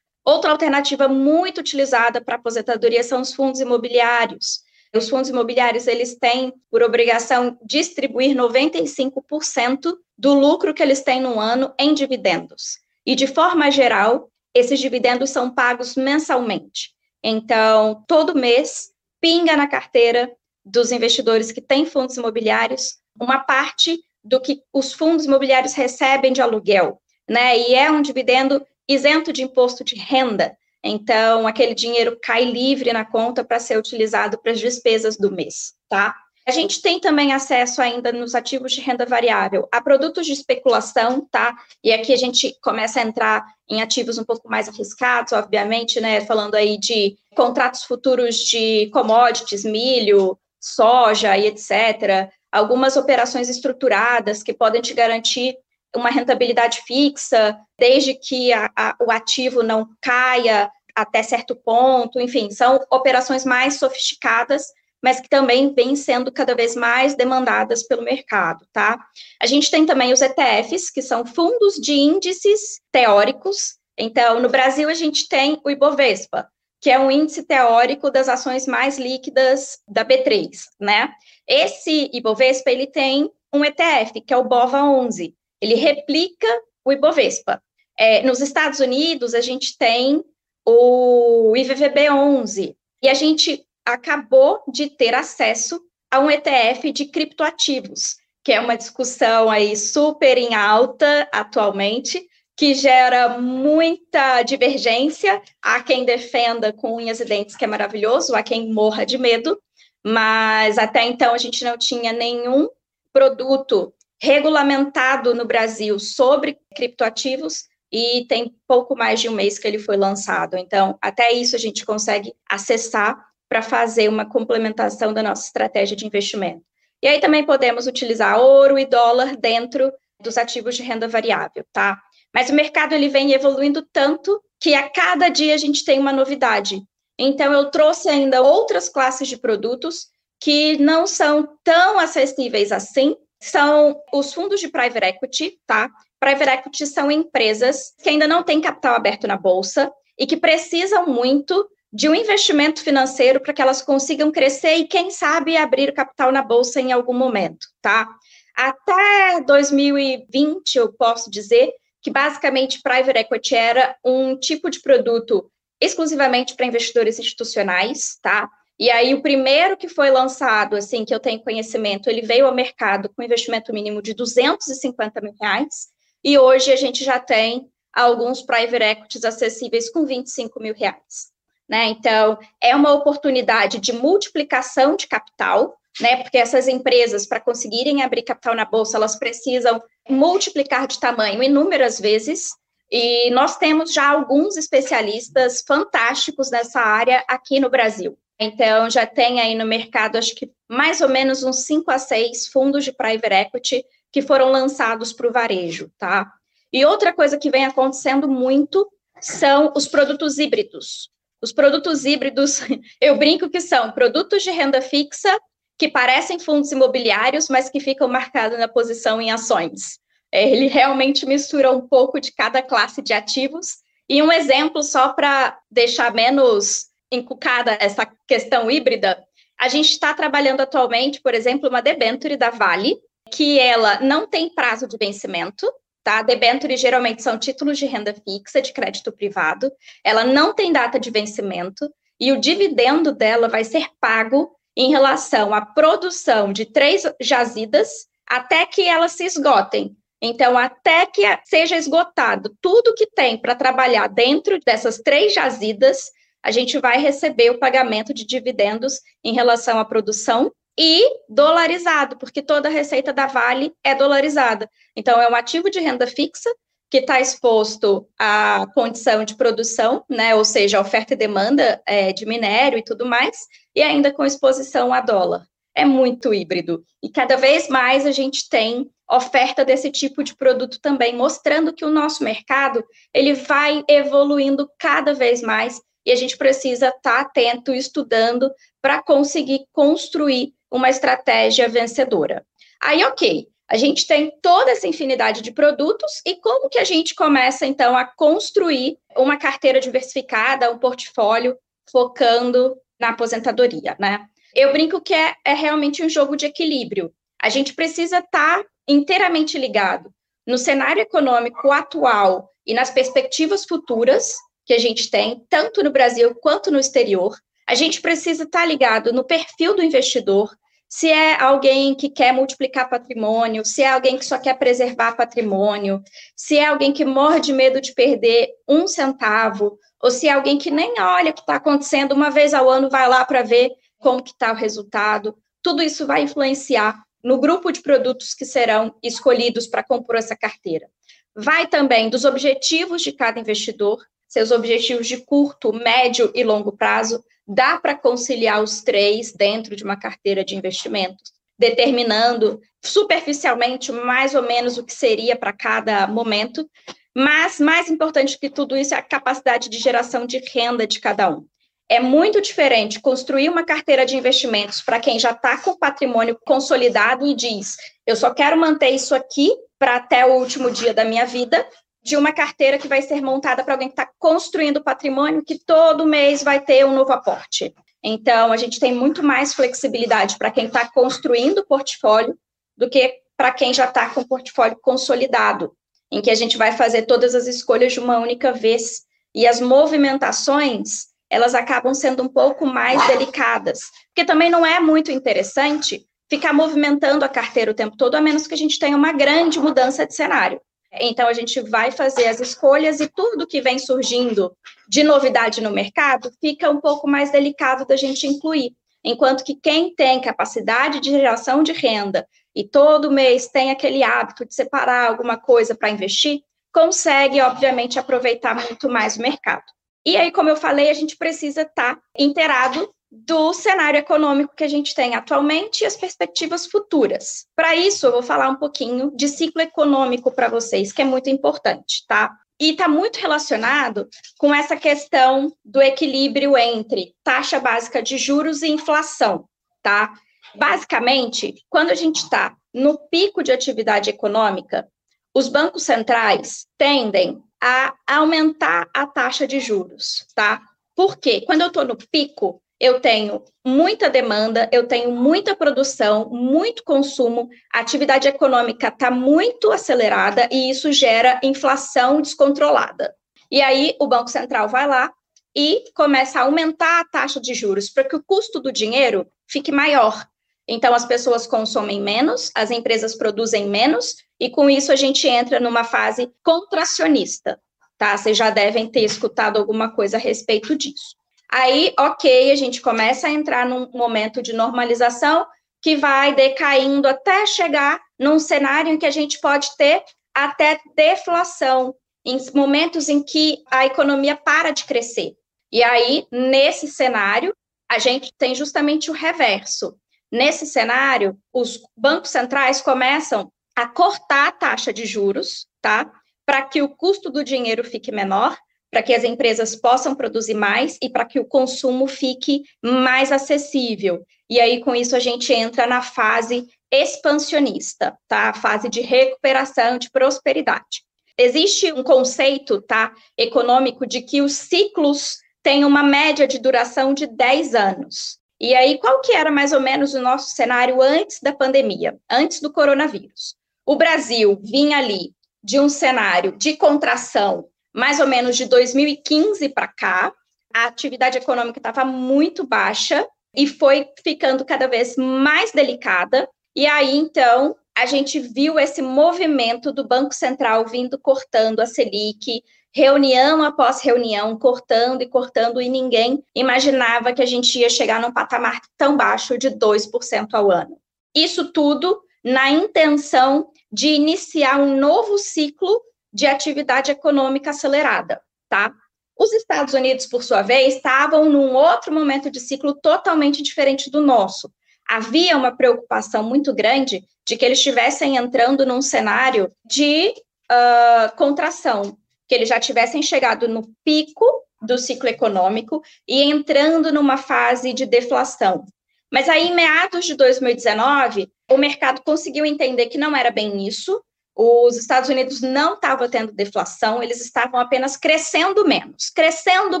Outra 0.24 0.50
alternativa 0.50 1.06
muito 1.06 1.58
utilizada 1.58 2.20
para 2.20 2.34
aposentadoria 2.34 3.04
são 3.04 3.20
os 3.20 3.32
fundos 3.32 3.60
imobiliários. 3.60 4.60
Os 4.92 5.08
fundos 5.08 5.30
imobiliários, 5.30 5.86
eles 5.86 6.16
têm 6.16 6.52
por 6.72 6.82
obrigação 6.82 7.56
distribuir 7.64 8.36
95% 8.36 9.94
do 10.18 10.34
lucro 10.34 10.74
que 10.74 10.82
eles 10.82 11.02
têm 11.02 11.20
no 11.20 11.38
ano 11.38 11.72
em 11.78 11.94
dividendos. 11.94 12.78
E 13.06 13.14
de 13.14 13.28
forma 13.28 13.70
geral, 13.70 14.32
esses 14.52 14.80
dividendos 14.80 15.30
são 15.30 15.48
pagos 15.48 15.94
mensalmente. 15.94 16.97
Então, 17.22 18.04
todo 18.06 18.34
mês, 18.34 18.90
pinga 19.20 19.56
na 19.56 19.66
carteira 19.66 20.30
dos 20.64 20.92
investidores 20.92 21.50
que 21.50 21.60
têm 21.60 21.86
fundos 21.86 22.16
imobiliários 22.16 22.96
uma 23.20 23.40
parte 23.40 23.98
do 24.22 24.40
que 24.40 24.62
os 24.72 24.92
fundos 24.92 25.24
imobiliários 25.24 25.74
recebem 25.74 26.32
de 26.32 26.40
aluguel, 26.40 27.00
né? 27.28 27.58
E 27.58 27.74
é 27.74 27.90
um 27.90 28.02
dividendo 28.02 28.64
isento 28.88 29.32
de 29.32 29.42
imposto 29.42 29.82
de 29.82 29.96
renda. 29.96 30.56
Então, 30.82 31.46
aquele 31.46 31.74
dinheiro 31.74 32.18
cai 32.22 32.44
livre 32.44 32.92
na 32.92 33.04
conta 33.04 33.44
para 33.44 33.58
ser 33.58 33.76
utilizado 33.76 34.38
para 34.38 34.52
as 34.52 34.60
despesas 34.60 35.16
do 35.16 35.30
mês, 35.30 35.74
tá? 35.88 36.14
A 36.48 36.50
gente 36.50 36.80
tem 36.80 36.98
também 36.98 37.34
acesso 37.34 37.82
ainda 37.82 38.10
nos 38.10 38.34
ativos 38.34 38.72
de 38.72 38.80
renda 38.80 39.04
variável 39.04 39.68
a 39.70 39.82
produtos 39.82 40.24
de 40.24 40.32
especulação, 40.32 41.20
tá? 41.30 41.54
E 41.84 41.92
aqui 41.92 42.10
a 42.10 42.16
gente 42.16 42.56
começa 42.62 43.00
a 43.00 43.02
entrar 43.02 43.44
em 43.68 43.82
ativos 43.82 44.16
um 44.16 44.24
pouco 44.24 44.48
mais 44.48 44.66
arriscados, 44.66 45.34
obviamente, 45.34 46.00
né? 46.00 46.22
Falando 46.22 46.54
aí 46.54 46.78
de 46.78 47.18
contratos 47.36 47.84
futuros 47.84 48.36
de 48.36 48.88
commodities, 48.94 49.62
milho, 49.62 50.38
soja 50.58 51.36
e 51.36 51.48
etc. 51.48 52.30
Algumas 52.50 52.96
operações 52.96 53.50
estruturadas 53.50 54.42
que 54.42 54.54
podem 54.54 54.80
te 54.80 54.94
garantir 54.94 55.54
uma 55.94 56.08
rentabilidade 56.08 56.80
fixa, 56.86 57.58
desde 57.78 58.14
que 58.14 58.54
a, 58.54 58.70
a, 58.74 58.96
o 59.06 59.10
ativo 59.10 59.62
não 59.62 59.86
caia 60.00 60.70
até 60.96 61.22
certo 61.22 61.54
ponto, 61.54 62.18
enfim, 62.18 62.50
são 62.50 62.80
operações 62.90 63.44
mais 63.44 63.74
sofisticadas 63.74 64.64
mas 65.02 65.20
que 65.20 65.28
também 65.28 65.72
vêm 65.72 65.94
sendo 65.94 66.32
cada 66.32 66.54
vez 66.54 66.74
mais 66.74 67.14
demandadas 67.14 67.82
pelo 67.86 68.02
mercado, 68.02 68.66
tá? 68.72 68.98
A 69.40 69.46
gente 69.46 69.70
tem 69.70 69.86
também 69.86 70.12
os 70.12 70.20
ETFs, 70.20 70.90
que 70.90 71.02
são 71.02 71.24
fundos 71.24 71.74
de 71.74 71.92
índices 71.92 72.80
teóricos. 72.90 73.76
Então, 73.96 74.40
no 74.40 74.48
Brasil, 74.48 74.88
a 74.88 74.94
gente 74.94 75.28
tem 75.28 75.60
o 75.64 75.70
Ibovespa, 75.70 76.48
que 76.80 76.90
é 76.90 76.98
um 76.98 77.10
índice 77.10 77.42
teórico 77.42 78.10
das 78.10 78.28
ações 78.28 78.66
mais 78.66 78.98
líquidas 78.98 79.78
da 79.86 80.04
B3, 80.04 80.50
né? 80.80 81.12
Esse 81.46 82.10
Ibovespa, 82.12 82.70
ele 82.70 82.86
tem 82.86 83.30
um 83.52 83.64
ETF, 83.64 84.20
que 84.20 84.34
é 84.34 84.36
o 84.36 84.44
BOVA11. 84.44 85.34
Ele 85.60 85.74
replica 85.74 86.46
o 86.84 86.92
Ibovespa. 86.92 87.62
É, 87.98 88.22
nos 88.22 88.40
Estados 88.40 88.78
Unidos, 88.78 89.34
a 89.34 89.40
gente 89.40 89.76
tem 89.76 90.22
o 90.64 91.52
IVVB11, 91.56 92.76
e 93.02 93.08
a 93.08 93.14
gente 93.14 93.64
acabou 93.92 94.62
de 94.68 94.90
ter 94.90 95.14
acesso 95.14 95.80
a 96.10 96.20
um 96.20 96.30
ETF 96.30 96.92
de 96.92 97.06
criptoativos, 97.06 98.16
que 98.44 98.52
é 98.52 98.60
uma 98.60 98.76
discussão 98.76 99.50
aí 99.50 99.76
super 99.76 100.36
em 100.36 100.54
alta 100.54 101.28
atualmente, 101.32 102.26
que 102.56 102.74
gera 102.74 103.38
muita 103.38 104.42
divergência. 104.42 105.40
Há 105.62 105.82
quem 105.82 106.04
defenda 106.04 106.72
com 106.72 106.96
unhas 106.96 107.20
e 107.20 107.24
dentes 107.24 107.56
que 107.56 107.64
é 107.64 107.68
maravilhoso, 107.68 108.34
há 108.34 108.42
quem 108.42 108.72
morra 108.72 109.06
de 109.06 109.16
medo, 109.16 109.58
mas 110.04 110.76
até 110.76 111.04
então 111.04 111.32
a 111.32 111.38
gente 111.38 111.64
não 111.64 111.78
tinha 111.78 112.12
nenhum 112.12 112.68
produto 113.12 113.92
regulamentado 114.20 115.34
no 115.34 115.46
Brasil 115.46 115.98
sobre 115.98 116.58
criptoativos 116.74 117.64
e 117.90 118.26
tem 118.28 118.54
pouco 118.66 118.94
mais 118.94 119.20
de 119.20 119.28
um 119.28 119.32
mês 119.32 119.58
que 119.58 119.66
ele 119.66 119.78
foi 119.78 119.96
lançado. 119.96 120.56
Então, 120.56 120.98
até 121.00 121.32
isso 121.32 121.56
a 121.56 121.58
gente 121.58 121.86
consegue 121.86 122.34
acessar 122.50 123.27
para 123.48 123.62
fazer 123.62 124.08
uma 124.08 124.28
complementação 124.28 125.12
da 125.12 125.22
nossa 125.22 125.46
estratégia 125.46 125.96
de 125.96 126.06
investimento. 126.06 126.62
E 127.02 127.06
aí 127.06 127.20
também 127.20 127.44
podemos 127.44 127.86
utilizar 127.86 128.38
ouro 128.40 128.78
e 128.78 128.84
dólar 128.84 129.36
dentro 129.36 129.92
dos 130.20 130.36
ativos 130.36 130.76
de 130.76 130.82
renda 130.82 131.06
variável, 131.06 131.64
tá? 131.72 132.00
Mas 132.34 132.50
o 132.50 132.54
mercado 132.54 132.92
ele 132.92 133.08
vem 133.08 133.32
evoluindo 133.32 133.86
tanto 133.92 134.42
que 134.60 134.74
a 134.74 134.90
cada 134.90 135.28
dia 135.28 135.54
a 135.54 135.58
gente 135.58 135.84
tem 135.84 135.98
uma 135.98 136.12
novidade. 136.12 136.82
Então 137.18 137.52
eu 137.52 137.70
trouxe 137.70 138.08
ainda 138.08 138.42
outras 138.42 138.88
classes 138.88 139.28
de 139.28 139.36
produtos 139.36 140.08
que 140.40 140.76
não 140.78 141.06
são 141.06 141.48
tão 141.64 141.98
acessíveis 141.98 142.70
assim, 142.70 143.16
são 143.40 144.00
os 144.12 144.32
fundos 144.32 144.60
de 144.60 144.68
private 144.68 145.06
equity, 145.06 145.58
tá? 145.66 145.88
Private 146.20 146.50
equity 146.50 146.86
são 146.86 147.10
empresas 147.10 147.92
que 148.02 148.08
ainda 148.08 148.26
não 148.26 148.42
têm 148.42 148.60
capital 148.60 148.94
aberto 148.94 149.26
na 149.26 149.36
bolsa 149.36 149.92
e 150.18 150.26
que 150.26 150.36
precisam 150.36 151.06
muito 151.06 151.68
de 151.92 152.08
um 152.08 152.14
investimento 152.14 152.82
financeiro 152.82 153.40
para 153.40 153.52
que 153.52 153.62
elas 153.62 153.80
consigam 153.80 154.30
crescer 154.30 154.76
e, 154.76 154.86
quem 154.86 155.10
sabe, 155.10 155.56
abrir 155.56 155.92
capital 155.94 156.30
na 156.30 156.42
bolsa 156.42 156.80
em 156.80 156.92
algum 156.92 157.14
momento, 157.14 157.66
tá? 157.80 158.08
Até 158.54 159.40
2020, 159.42 160.76
eu 160.76 160.92
posso 160.92 161.30
dizer 161.30 161.72
que 162.02 162.10
basicamente 162.10 162.82
private 162.82 163.18
equity 163.18 163.54
era 163.54 163.96
um 164.04 164.38
tipo 164.38 164.70
de 164.70 164.80
produto 164.80 165.50
exclusivamente 165.80 166.54
para 166.54 166.66
investidores 166.66 167.18
institucionais, 167.18 168.18
tá? 168.22 168.48
E 168.78 168.90
aí 168.90 169.14
o 169.14 169.22
primeiro 169.22 169.76
que 169.76 169.88
foi 169.88 170.10
lançado, 170.10 170.76
assim, 170.76 171.04
que 171.04 171.14
eu 171.14 171.18
tenho 171.18 171.42
conhecimento, 171.42 172.08
ele 172.08 172.22
veio 172.22 172.46
ao 172.46 172.54
mercado 172.54 173.08
com 173.08 173.22
investimento 173.22 173.72
mínimo 173.72 174.00
de 174.00 174.14
250 174.14 175.20
mil 175.20 175.34
reais, 175.40 175.88
e 176.22 176.38
hoje 176.38 176.72
a 176.72 176.76
gente 176.76 177.04
já 177.04 177.18
tem 177.18 177.70
alguns 177.92 178.42
private 178.42 178.84
equities 178.84 179.24
acessíveis 179.24 179.90
com 179.90 180.04
25 180.04 180.60
mil 180.60 180.74
reais. 180.74 181.37
Né? 181.68 181.86
Então, 181.88 182.38
é 182.60 182.74
uma 182.74 182.92
oportunidade 182.94 183.78
de 183.78 183.92
multiplicação 183.92 184.96
de 184.96 185.06
capital, 185.06 185.78
né? 186.00 186.16
Porque 186.22 186.38
essas 186.38 186.66
empresas, 186.66 187.26
para 187.26 187.40
conseguirem 187.40 188.02
abrir 188.02 188.22
capital 188.22 188.54
na 188.54 188.64
bolsa, 188.64 188.96
elas 188.96 189.16
precisam 189.16 189.82
multiplicar 190.08 190.86
de 190.86 190.98
tamanho 190.98 191.42
inúmeras 191.42 192.00
vezes. 192.00 192.50
E 192.90 193.30
nós 193.32 193.56
temos 193.58 193.92
já 193.92 194.08
alguns 194.08 194.56
especialistas 194.56 195.62
fantásticos 195.66 196.50
nessa 196.50 196.80
área 196.80 197.22
aqui 197.28 197.60
no 197.60 197.68
Brasil. 197.68 198.18
Então, 198.40 198.88
já 198.88 199.04
tem 199.04 199.40
aí 199.40 199.54
no 199.54 199.66
mercado, 199.66 200.16
acho 200.16 200.34
que 200.34 200.50
mais 200.68 201.00
ou 201.00 201.08
menos 201.08 201.42
uns 201.42 201.64
5 201.64 201.90
a 201.90 201.98
6 201.98 202.46
fundos 202.46 202.84
de 202.84 202.92
private 202.92 203.34
equity 203.34 203.84
que 204.12 204.22
foram 204.22 204.50
lançados 204.50 205.12
para 205.12 205.28
o 205.28 205.32
varejo, 205.32 205.90
tá? 205.98 206.32
E 206.72 206.84
outra 206.84 207.12
coisa 207.12 207.36
que 207.36 207.50
vem 207.50 207.66
acontecendo 207.66 208.28
muito 208.28 208.88
são 209.20 209.72
os 209.74 209.88
produtos 209.88 210.38
híbridos. 210.38 211.10
Os 211.42 211.52
produtos 211.52 212.04
híbridos, 212.04 212.60
eu 213.00 213.16
brinco 213.16 213.48
que 213.48 213.60
são 213.60 213.90
produtos 213.92 214.42
de 214.42 214.50
renda 214.50 214.80
fixa 214.80 215.38
que 215.78 215.88
parecem 215.88 216.38
fundos 216.38 216.72
imobiliários, 216.72 217.48
mas 217.48 217.70
que 217.70 217.78
ficam 217.78 218.08
marcados 218.08 218.58
na 218.58 218.66
posição 218.66 219.20
em 219.20 219.30
ações. 219.30 220.00
É, 220.32 220.50
ele 220.50 220.66
realmente 220.66 221.24
mistura 221.24 221.70
um 221.70 221.86
pouco 221.86 222.20
de 222.20 222.32
cada 222.32 222.60
classe 222.60 223.00
de 223.00 223.12
ativos. 223.12 223.76
E 224.08 224.22
um 224.22 224.32
exemplo, 224.32 224.82
só 224.82 225.10
para 225.10 225.58
deixar 225.70 226.12
menos 226.12 226.86
encucada 227.12 227.78
essa 227.80 228.06
questão 228.26 228.70
híbrida, 228.70 229.22
a 229.58 229.68
gente 229.68 229.90
está 229.90 230.12
trabalhando 230.12 230.60
atualmente, 230.60 231.20
por 231.20 231.34
exemplo, 231.34 231.68
uma 231.68 231.80
debenture 231.80 232.36
da 232.36 232.50
Vale, 232.50 232.96
que 233.32 233.58
ela 233.58 234.00
não 234.00 234.26
tem 234.26 234.52
prazo 234.52 234.86
de 234.86 234.96
vencimento, 234.96 235.66
tá? 236.08 236.22
Debentures 236.22 236.80
geralmente 236.80 237.22
são 237.22 237.38
títulos 237.38 237.76
de 237.76 237.84
renda 237.84 238.14
fixa 238.14 238.62
de 238.62 238.72
crédito 238.72 239.12
privado, 239.12 239.70
ela 240.02 240.24
não 240.24 240.54
tem 240.54 240.72
data 240.72 240.98
de 240.98 241.10
vencimento 241.10 241.86
e 242.18 242.32
o 242.32 242.40
dividendo 242.40 243.12
dela 243.12 243.46
vai 243.46 243.62
ser 243.62 243.88
pago 244.00 244.50
em 244.74 244.88
relação 244.88 245.52
à 245.52 245.60
produção 245.60 246.50
de 246.50 246.64
três 246.64 247.02
jazidas 247.20 247.90
até 248.26 248.64
que 248.64 248.88
elas 248.88 249.12
se 249.12 249.24
esgotem. 249.24 249.94
Então, 250.22 250.56
até 250.56 251.04
que 251.04 251.22
seja 251.44 251.76
esgotado 251.76 252.56
tudo 252.62 252.94
que 252.94 253.06
tem 253.06 253.36
para 253.36 253.54
trabalhar 253.54 254.08
dentro 254.08 254.58
dessas 254.64 254.98
três 254.98 255.34
jazidas, 255.34 256.10
a 256.42 256.50
gente 256.50 256.78
vai 256.78 256.98
receber 256.98 257.50
o 257.50 257.58
pagamento 257.58 258.14
de 258.14 258.24
dividendos 258.24 259.00
em 259.22 259.34
relação 259.34 259.78
à 259.78 259.84
produção 259.84 260.50
e 260.78 261.02
dolarizado, 261.28 262.16
porque 262.16 262.40
toda 262.40 262.68
a 262.68 262.72
receita 262.72 263.12
da 263.12 263.26
Vale 263.26 263.72
é 263.82 263.96
dolarizada. 263.96 264.70
Então, 264.96 265.20
é 265.20 265.28
um 265.28 265.34
ativo 265.34 265.68
de 265.68 265.80
renda 265.80 266.06
fixa 266.06 266.48
que 266.90 266.98
está 266.98 267.20
exposto 267.20 268.08
à 268.18 268.66
condição 268.74 269.24
de 269.24 269.36
produção, 269.36 270.04
né, 270.08 270.34
ou 270.34 270.44
seja, 270.44 270.80
oferta 270.80 271.12
e 271.12 271.16
demanda 271.16 271.82
é, 271.84 272.12
de 272.12 272.24
minério 272.24 272.78
e 272.78 272.84
tudo 272.84 273.04
mais, 273.04 273.36
e 273.74 273.82
ainda 273.82 274.12
com 274.12 274.24
exposição 274.24 274.94
a 274.94 275.00
dólar. 275.00 275.44
É 275.74 275.84
muito 275.84 276.32
híbrido. 276.32 276.82
E 277.02 277.10
cada 277.10 277.36
vez 277.36 277.68
mais 277.68 278.06
a 278.06 278.10
gente 278.12 278.48
tem 278.48 278.88
oferta 279.10 279.64
desse 279.64 279.90
tipo 279.90 280.22
de 280.22 280.34
produto 280.34 280.80
também, 280.80 281.14
mostrando 281.14 281.72
que 281.72 281.84
o 281.84 281.90
nosso 281.90 282.22
mercado 282.22 282.84
ele 283.12 283.34
vai 283.34 283.82
evoluindo 283.88 284.68
cada 284.78 285.12
vez 285.12 285.42
mais 285.42 285.80
e 286.06 286.12
a 286.12 286.16
gente 286.16 286.36
precisa 286.38 286.88
estar 286.88 287.00
tá 287.02 287.20
atento, 287.20 287.72
estudando 287.72 288.50
para 288.80 289.02
conseguir 289.02 289.66
construir 289.72 290.54
uma 290.70 290.90
estratégia 290.90 291.68
vencedora. 291.68 292.44
Aí, 292.80 293.04
ok, 293.04 293.48
a 293.68 293.76
gente 293.76 294.06
tem 294.06 294.32
toda 294.40 294.70
essa 294.70 294.88
infinidade 294.88 295.42
de 295.42 295.52
produtos 295.52 296.22
e 296.24 296.36
como 296.36 296.70
que 296.70 296.78
a 296.78 296.84
gente 296.84 297.14
começa 297.14 297.66
então 297.66 297.96
a 297.96 298.04
construir 298.04 298.98
uma 299.16 299.36
carteira 299.36 299.78
diversificada, 299.78 300.70
um 300.70 300.78
portfólio 300.78 301.56
focando 301.90 302.76
na 302.98 303.10
aposentadoria, 303.10 303.96
né? 303.98 304.26
Eu 304.54 304.72
brinco 304.72 305.00
que 305.00 305.14
é, 305.14 305.34
é 305.44 305.52
realmente 305.52 306.02
um 306.02 306.08
jogo 306.08 306.36
de 306.36 306.46
equilíbrio. 306.46 307.12
A 307.40 307.48
gente 307.48 307.74
precisa 307.74 308.18
estar 308.18 308.62
tá 308.62 308.64
inteiramente 308.88 309.58
ligado 309.58 310.10
no 310.46 310.56
cenário 310.56 311.02
econômico 311.02 311.70
atual 311.70 312.50
e 312.66 312.72
nas 312.72 312.90
perspectivas 312.90 313.64
futuras 313.66 314.34
que 314.64 314.72
a 314.72 314.78
gente 314.78 315.10
tem, 315.10 315.44
tanto 315.48 315.82
no 315.82 315.90
Brasil 315.90 316.34
quanto 316.34 316.70
no 316.70 316.78
exterior. 316.78 317.36
A 317.68 317.74
gente 317.74 318.00
precisa 318.00 318.44
estar 318.44 318.64
ligado 318.64 319.12
no 319.12 319.22
perfil 319.22 319.76
do 319.76 319.82
investidor, 319.82 320.56
se 320.88 321.10
é 321.10 321.38
alguém 321.38 321.94
que 321.94 322.08
quer 322.08 322.32
multiplicar 322.32 322.88
patrimônio, 322.88 323.62
se 323.62 323.82
é 323.82 323.90
alguém 323.90 324.16
que 324.16 324.24
só 324.24 324.38
quer 324.38 324.54
preservar 324.54 325.14
patrimônio, 325.14 326.02
se 326.34 326.56
é 326.56 326.64
alguém 326.64 326.94
que 326.94 327.04
morre 327.04 327.40
de 327.40 327.52
medo 327.52 327.78
de 327.78 327.92
perder 327.92 328.48
um 328.66 328.86
centavo, 328.86 329.78
ou 330.02 330.10
se 330.10 330.28
é 330.28 330.32
alguém 330.32 330.56
que 330.56 330.70
nem 330.70 330.98
olha 330.98 331.30
o 331.30 331.34
que 331.34 331.40
está 331.40 331.56
acontecendo, 331.56 332.12
uma 332.12 332.30
vez 332.30 332.54
ao 332.54 332.70
ano 332.70 332.88
vai 332.88 333.06
lá 333.06 333.22
para 333.22 333.42
ver 333.42 333.70
como 333.98 334.22
que 334.22 334.30
está 334.30 334.50
o 334.50 334.56
resultado. 334.56 335.36
Tudo 335.62 335.82
isso 335.82 336.06
vai 336.06 336.22
influenciar 336.22 336.98
no 337.22 337.38
grupo 337.38 337.70
de 337.70 337.82
produtos 337.82 338.32
que 338.32 338.46
serão 338.46 338.94
escolhidos 339.02 339.66
para 339.66 339.84
compor 339.84 340.16
essa 340.16 340.34
carteira. 340.34 340.88
Vai 341.36 341.66
também 341.66 342.08
dos 342.08 342.24
objetivos 342.24 343.02
de 343.02 343.12
cada 343.12 343.38
investidor, 343.38 344.02
seus 344.26 344.50
objetivos 344.52 345.06
de 345.06 345.18
curto, 345.18 345.70
médio 345.70 346.32
e 346.34 346.42
longo 346.42 346.72
prazo, 346.72 347.22
dá 347.48 347.78
para 347.78 347.94
conciliar 347.94 348.62
os 348.62 348.82
três 348.82 349.32
dentro 349.32 349.74
de 349.74 349.82
uma 349.82 349.96
carteira 349.96 350.44
de 350.44 350.54
investimentos, 350.54 351.32
determinando 351.58 352.60
superficialmente 352.84 353.90
mais 353.90 354.34
ou 354.34 354.42
menos 354.42 354.76
o 354.76 354.84
que 354.84 354.92
seria 354.92 355.34
para 355.34 355.52
cada 355.52 356.06
momento, 356.06 356.68
mas 357.16 357.58
mais 357.58 357.88
importante 357.88 358.38
que 358.38 358.50
tudo 358.50 358.76
isso 358.76 358.94
é 358.94 358.98
a 358.98 359.02
capacidade 359.02 359.70
de 359.70 359.78
geração 359.78 360.26
de 360.26 360.38
renda 360.52 360.86
de 360.86 361.00
cada 361.00 361.30
um. 361.30 361.46
É 361.90 361.98
muito 361.98 362.40
diferente 362.42 363.00
construir 363.00 363.48
uma 363.48 363.64
carteira 363.64 364.04
de 364.04 364.14
investimentos 364.14 364.82
para 364.82 365.00
quem 365.00 365.18
já 365.18 365.30
está 365.30 365.56
com 365.56 365.78
patrimônio 365.78 366.38
consolidado 366.44 367.26
e 367.26 367.34
diz: 367.34 367.76
eu 368.06 368.14
só 368.14 368.32
quero 368.32 368.58
manter 368.58 368.90
isso 368.90 369.14
aqui 369.14 369.50
para 369.78 369.96
até 369.96 370.26
o 370.26 370.34
último 370.34 370.70
dia 370.70 370.92
da 370.92 371.04
minha 371.04 371.24
vida, 371.24 371.66
de 372.08 372.16
uma 372.16 372.32
carteira 372.32 372.78
que 372.78 372.88
vai 372.88 373.02
ser 373.02 373.20
montada 373.20 373.62
para 373.62 373.74
alguém 373.74 373.88
que 373.88 373.92
está 373.92 374.10
construindo 374.18 374.82
patrimônio, 374.82 375.44
que 375.44 375.58
todo 375.58 376.06
mês 376.06 376.42
vai 376.42 376.58
ter 376.58 376.86
um 376.86 376.94
novo 376.94 377.12
aporte. 377.12 377.74
Então, 378.02 378.50
a 378.50 378.56
gente 378.56 378.80
tem 378.80 378.94
muito 378.94 379.22
mais 379.22 379.52
flexibilidade 379.52 380.38
para 380.38 380.50
quem 380.50 380.66
está 380.66 380.88
construindo 380.90 381.58
o 381.58 381.66
portfólio 381.66 382.34
do 382.74 382.88
que 382.88 383.20
para 383.36 383.52
quem 383.52 383.74
já 383.74 383.84
está 383.84 384.08
com 384.08 384.22
o 384.22 384.26
portfólio 384.26 384.78
consolidado, 384.80 385.72
em 386.10 386.22
que 386.22 386.30
a 386.30 386.34
gente 386.34 386.56
vai 386.56 386.72
fazer 386.72 387.02
todas 387.02 387.34
as 387.34 387.46
escolhas 387.46 387.92
de 387.92 388.00
uma 388.00 388.18
única 388.18 388.52
vez. 388.52 389.02
E 389.34 389.46
as 389.46 389.60
movimentações, 389.60 391.08
elas 391.28 391.54
acabam 391.54 391.92
sendo 391.92 392.22
um 392.22 392.28
pouco 392.28 392.64
mais 392.64 393.06
delicadas, 393.06 393.80
porque 394.06 394.24
também 394.24 394.48
não 394.48 394.64
é 394.64 394.80
muito 394.80 395.12
interessante 395.12 396.06
ficar 396.30 396.54
movimentando 396.54 397.22
a 397.24 397.28
carteira 397.28 397.70
o 397.70 397.74
tempo 397.74 397.98
todo, 397.98 398.14
a 398.14 398.20
menos 398.20 398.46
que 398.46 398.54
a 398.54 398.58
gente 398.58 398.78
tenha 398.78 398.96
uma 398.96 399.12
grande 399.12 399.60
mudança 399.60 400.06
de 400.06 400.14
cenário. 400.14 400.58
Então, 400.92 401.28
a 401.28 401.32
gente 401.32 401.60
vai 401.60 401.90
fazer 401.90 402.26
as 402.26 402.40
escolhas 402.40 403.00
e 403.00 403.08
tudo 403.08 403.46
que 403.46 403.60
vem 403.60 403.78
surgindo 403.78 404.56
de 404.88 405.02
novidade 405.02 405.60
no 405.60 405.70
mercado 405.70 406.30
fica 406.40 406.70
um 406.70 406.80
pouco 406.80 407.08
mais 407.08 407.30
delicado 407.30 407.86
da 407.86 407.96
gente 407.96 408.26
incluir. 408.26 408.72
Enquanto 409.04 409.44
que 409.44 409.54
quem 409.54 409.94
tem 409.94 410.20
capacidade 410.20 411.00
de 411.00 411.10
geração 411.10 411.62
de 411.62 411.72
renda 411.72 412.26
e 412.54 412.66
todo 412.66 413.10
mês 413.10 413.48
tem 413.48 413.70
aquele 413.70 414.02
hábito 414.02 414.44
de 414.44 414.54
separar 414.54 415.08
alguma 415.08 415.36
coisa 415.36 415.74
para 415.74 415.90
investir, 415.90 416.40
consegue, 416.72 417.40
obviamente, 417.40 417.98
aproveitar 417.98 418.54
muito 418.54 418.88
mais 418.88 419.16
o 419.16 419.22
mercado. 419.22 419.64
E 420.06 420.16
aí, 420.16 420.32
como 420.32 420.48
eu 420.48 420.56
falei, 420.56 420.90
a 420.90 420.94
gente 420.94 421.16
precisa 421.16 421.62
estar 421.62 421.96
tá 421.96 422.02
inteirado 422.18 422.92
do 423.10 423.52
cenário 423.54 423.98
econômico 423.98 424.54
que 424.54 424.64
a 424.64 424.68
gente 424.68 424.94
tem 424.94 425.14
atualmente 425.14 425.80
e 425.80 425.86
as 425.86 425.96
perspectivas 425.96 426.66
futuras. 426.66 427.46
Para 427.56 427.74
isso, 427.74 428.06
eu 428.06 428.12
vou 428.12 428.22
falar 428.22 428.48
um 428.50 428.56
pouquinho 428.56 429.10
de 429.16 429.28
ciclo 429.28 429.62
econômico 429.62 430.30
para 430.30 430.48
vocês, 430.48 430.92
que 430.92 431.02
é 431.02 431.04
muito 431.04 431.30
importante, 431.30 432.04
tá? 432.06 432.36
E 432.60 432.72
está 432.72 432.88
muito 432.88 433.18
relacionado 433.18 434.08
com 434.36 434.54
essa 434.54 434.76
questão 434.76 435.52
do 435.64 435.80
equilíbrio 435.80 436.56
entre 436.56 437.14
taxa 437.22 437.58
básica 437.58 438.02
de 438.02 438.18
juros 438.18 438.62
e 438.62 438.68
inflação, 438.68 439.48
tá? 439.82 440.12
Basicamente, 440.54 441.54
quando 441.70 441.90
a 441.90 441.94
gente 441.94 442.16
está 442.16 442.56
no 442.74 442.98
pico 443.08 443.42
de 443.42 443.52
atividade 443.52 444.10
econômica, 444.10 444.88
os 445.34 445.48
bancos 445.48 445.84
centrais 445.84 446.66
tendem 446.76 447.42
a 447.62 447.94
aumentar 448.06 448.88
a 448.94 449.06
taxa 449.06 449.46
de 449.46 449.60
juros, 449.60 450.26
tá? 450.34 450.60
Por 450.94 451.16
quê? 451.16 451.42
Quando 451.46 451.60
eu 451.60 451.68
estou 451.68 451.84
no 451.84 451.96
pico, 451.96 452.60
eu 452.80 453.00
tenho 453.00 453.42
muita 453.66 454.08
demanda, 454.08 454.68
eu 454.72 454.86
tenho 454.86 455.10
muita 455.10 455.54
produção, 455.54 456.28
muito 456.30 456.84
consumo, 456.84 457.48
a 457.72 457.80
atividade 457.80 458.28
econômica 458.28 458.88
está 458.88 459.10
muito 459.10 459.72
acelerada 459.72 460.48
e 460.50 460.70
isso 460.70 460.92
gera 460.92 461.40
inflação 461.42 462.22
descontrolada. 462.22 463.14
E 463.50 463.60
aí 463.60 463.96
o 464.00 464.06
Banco 464.06 464.30
Central 464.30 464.68
vai 464.68 464.86
lá 464.86 465.12
e 465.56 465.84
começa 465.94 466.38
a 466.38 466.42
aumentar 466.42 467.00
a 467.00 467.04
taxa 467.04 467.40
de 467.40 467.52
juros 467.52 467.90
para 467.90 468.04
que 468.04 468.14
o 468.14 468.22
custo 468.22 468.60
do 468.60 468.70
dinheiro 468.70 469.26
fique 469.48 469.72
maior. 469.72 470.24
Então 470.68 470.94
as 470.94 471.04
pessoas 471.04 471.46
consomem 471.46 472.00
menos, 472.00 472.50
as 472.54 472.70
empresas 472.70 473.16
produzem 473.16 473.68
menos 473.68 474.16
e 474.38 474.50
com 474.50 474.70
isso 474.70 474.92
a 474.92 474.96
gente 474.96 475.26
entra 475.26 475.58
numa 475.58 475.82
fase 475.82 476.30
contracionista, 476.44 477.58
tá? 477.96 478.16
Vocês 478.16 478.36
já 478.36 478.50
devem 478.50 478.86
ter 478.86 479.00
escutado 479.00 479.56
alguma 479.56 479.90
coisa 479.90 480.16
a 480.16 480.20
respeito 480.20 480.76
disso. 480.76 481.17
Aí, 481.50 481.94
ok, 481.98 482.50
a 482.52 482.54
gente 482.54 482.80
começa 482.80 483.26
a 483.26 483.30
entrar 483.30 483.66
num 483.66 483.90
momento 483.92 484.42
de 484.42 484.52
normalização 484.52 485.46
que 485.80 485.96
vai 485.96 486.34
decaindo 486.34 487.08
até 487.08 487.46
chegar 487.46 488.00
num 488.18 488.38
cenário 488.38 488.92
em 488.92 488.98
que 488.98 489.06
a 489.06 489.10
gente 489.10 489.40
pode 489.40 489.68
ter 489.76 490.04
até 490.34 490.78
deflação, 490.94 491.94
em 492.24 492.38
momentos 492.54 493.08
em 493.08 493.22
que 493.22 493.62
a 493.70 493.86
economia 493.86 494.36
para 494.36 494.70
de 494.70 494.84
crescer. 494.84 495.32
E 495.72 495.82
aí, 495.82 496.26
nesse 496.30 496.86
cenário, 496.88 497.54
a 497.90 497.98
gente 497.98 498.32
tem 498.36 498.54
justamente 498.54 499.10
o 499.10 499.14
reverso. 499.14 499.96
Nesse 500.30 500.66
cenário, 500.66 501.38
os 501.52 501.80
bancos 501.96 502.30
centrais 502.30 502.82
começam 502.82 503.50
a 503.74 503.86
cortar 503.86 504.48
a 504.48 504.52
taxa 504.52 504.92
de 504.92 505.06
juros, 505.06 505.66
tá? 505.80 506.10
Para 506.44 506.62
que 506.62 506.82
o 506.82 506.88
custo 506.88 507.30
do 507.30 507.42
dinheiro 507.42 507.82
fique 507.82 508.12
menor 508.12 508.56
para 508.90 509.02
que 509.02 509.14
as 509.14 509.24
empresas 509.24 509.76
possam 509.76 510.14
produzir 510.14 510.54
mais 510.54 510.98
e 511.02 511.10
para 511.10 511.24
que 511.24 511.38
o 511.38 511.44
consumo 511.44 512.06
fique 512.06 512.62
mais 512.82 513.30
acessível. 513.30 514.24
E 514.48 514.60
aí, 514.60 514.80
com 514.80 514.94
isso, 514.94 515.14
a 515.14 515.18
gente 515.18 515.52
entra 515.52 515.86
na 515.86 516.00
fase 516.02 516.66
expansionista, 516.90 518.16
tá? 518.26 518.48
A 518.48 518.54
fase 518.54 518.88
de 518.88 519.00
recuperação, 519.00 519.98
de 519.98 520.10
prosperidade. 520.10 521.04
Existe 521.36 521.92
um 521.92 522.02
conceito, 522.02 522.80
tá, 522.82 523.12
econômico 523.36 524.06
de 524.06 524.22
que 524.22 524.40
os 524.40 524.54
ciclos 524.54 525.38
têm 525.62 525.84
uma 525.84 526.02
média 526.02 526.48
de 526.48 526.58
duração 526.58 527.12
de 527.12 527.26
10 527.26 527.74
anos. 527.74 528.38
E 528.60 528.74
aí, 528.74 528.98
qual 528.98 529.20
que 529.20 529.32
era 529.32 529.50
mais 529.50 529.72
ou 529.72 529.80
menos 529.80 530.14
o 530.14 530.20
nosso 530.20 530.50
cenário 530.50 531.00
antes 531.00 531.40
da 531.40 531.52
pandemia, 531.52 532.18
antes 532.28 532.60
do 532.60 532.72
coronavírus? 532.72 533.54
O 533.86 533.94
Brasil 533.94 534.58
vinha 534.62 534.98
ali 534.98 535.32
de 535.62 535.78
um 535.78 535.88
cenário 535.88 536.56
de 536.56 536.76
contração 536.76 537.68
mais 537.98 538.20
ou 538.20 538.28
menos 538.28 538.56
de 538.56 538.64
2015 538.66 539.68
para 539.70 539.88
cá, 539.88 540.32
a 540.72 540.86
atividade 540.86 541.36
econômica 541.36 541.80
estava 541.80 542.04
muito 542.04 542.64
baixa 542.64 543.26
e 543.54 543.66
foi 543.66 544.06
ficando 544.22 544.64
cada 544.64 544.86
vez 544.86 545.16
mais 545.16 545.72
delicada. 545.72 546.48
E 546.76 546.86
aí, 546.86 547.16
então, 547.16 547.74
a 547.96 548.06
gente 548.06 548.38
viu 548.38 548.78
esse 548.78 549.02
movimento 549.02 549.90
do 549.92 550.06
Banco 550.06 550.32
Central 550.32 550.86
vindo 550.86 551.18
cortando 551.18 551.80
a 551.80 551.86
Selic, 551.86 552.62
reunião 552.94 553.64
após 553.64 554.00
reunião, 554.00 554.56
cortando 554.56 555.22
e 555.22 555.28
cortando, 555.28 555.80
e 555.80 555.88
ninguém 555.88 556.40
imaginava 556.54 557.32
que 557.32 557.42
a 557.42 557.46
gente 557.46 557.80
ia 557.80 557.90
chegar 557.90 558.20
num 558.20 558.32
patamar 558.32 558.80
tão 558.96 559.16
baixo 559.16 559.58
de 559.58 559.70
2% 559.70 560.46
ao 560.52 560.70
ano. 560.70 560.96
Isso 561.34 561.72
tudo 561.72 562.20
na 562.44 562.70
intenção 562.70 563.70
de 563.90 564.08
iniciar 564.08 564.80
um 564.80 564.96
novo 564.96 565.36
ciclo 565.36 566.00
de 566.32 566.46
atividade 566.46 567.10
econômica 567.10 567.70
acelerada, 567.70 568.40
tá? 568.68 568.92
Os 569.38 569.52
Estados 569.52 569.94
Unidos, 569.94 570.26
por 570.26 570.42
sua 570.42 570.62
vez, 570.62 570.96
estavam 570.96 571.48
num 571.48 571.74
outro 571.74 572.12
momento 572.12 572.50
de 572.50 572.58
ciclo 572.58 572.94
totalmente 572.94 573.62
diferente 573.62 574.10
do 574.10 574.20
nosso. 574.20 574.70
Havia 575.08 575.56
uma 575.56 575.74
preocupação 575.74 576.42
muito 576.42 576.74
grande 576.74 577.22
de 577.46 577.56
que 577.56 577.64
eles 577.64 577.78
estivessem 577.78 578.36
entrando 578.36 578.84
num 578.84 579.00
cenário 579.00 579.72
de 579.84 580.34
uh, 580.70 581.36
contração, 581.36 582.18
que 582.48 582.54
eles 582.54 582.68
já 582.68 582.80
tivessem 582.80 583.22
chegado 583.22 583.68
no 583.68 583.88
pico 584.04 584.44
do 584.82 584.98
ciclo 584.98 585.28
econômico 585.28 586.02
e 586.26 586.42
entrando 586.42 587.12
numa 587.12 587.36
fase 587.36 587.92
de 587.92 588.04
deflação. 588.04 588.84
Mas 589.30 589.48
aí, 589.48 589.68
em 589.68 589.74
meados 589.74 590.24
de 590.24 590.34
2019, 590.34 591.50
o 591.70 591.76
mercado 591.76 592.22
conseguiu 592.22 592.64
entender 592.64 593.06
que 593.06 593.18
não 593.18 593.36
era 593.36 593.50
bem 593.50 593.86
isso, 593.86 594.22
os 594.60 594.96
Estados 594.96 595.30
Unidos 595.30 595.60
não 595.60 595.94
estavam 595.94 596.28
tendo 596.28 596.50
deflação, 596.50 597.22
eles 597.22 597.40
estavam 597.40 597.78
apenas 597.78 598.16
crescendo 598.16 598.84
menos, 598.84 599.30
crescendo 599.30 600.00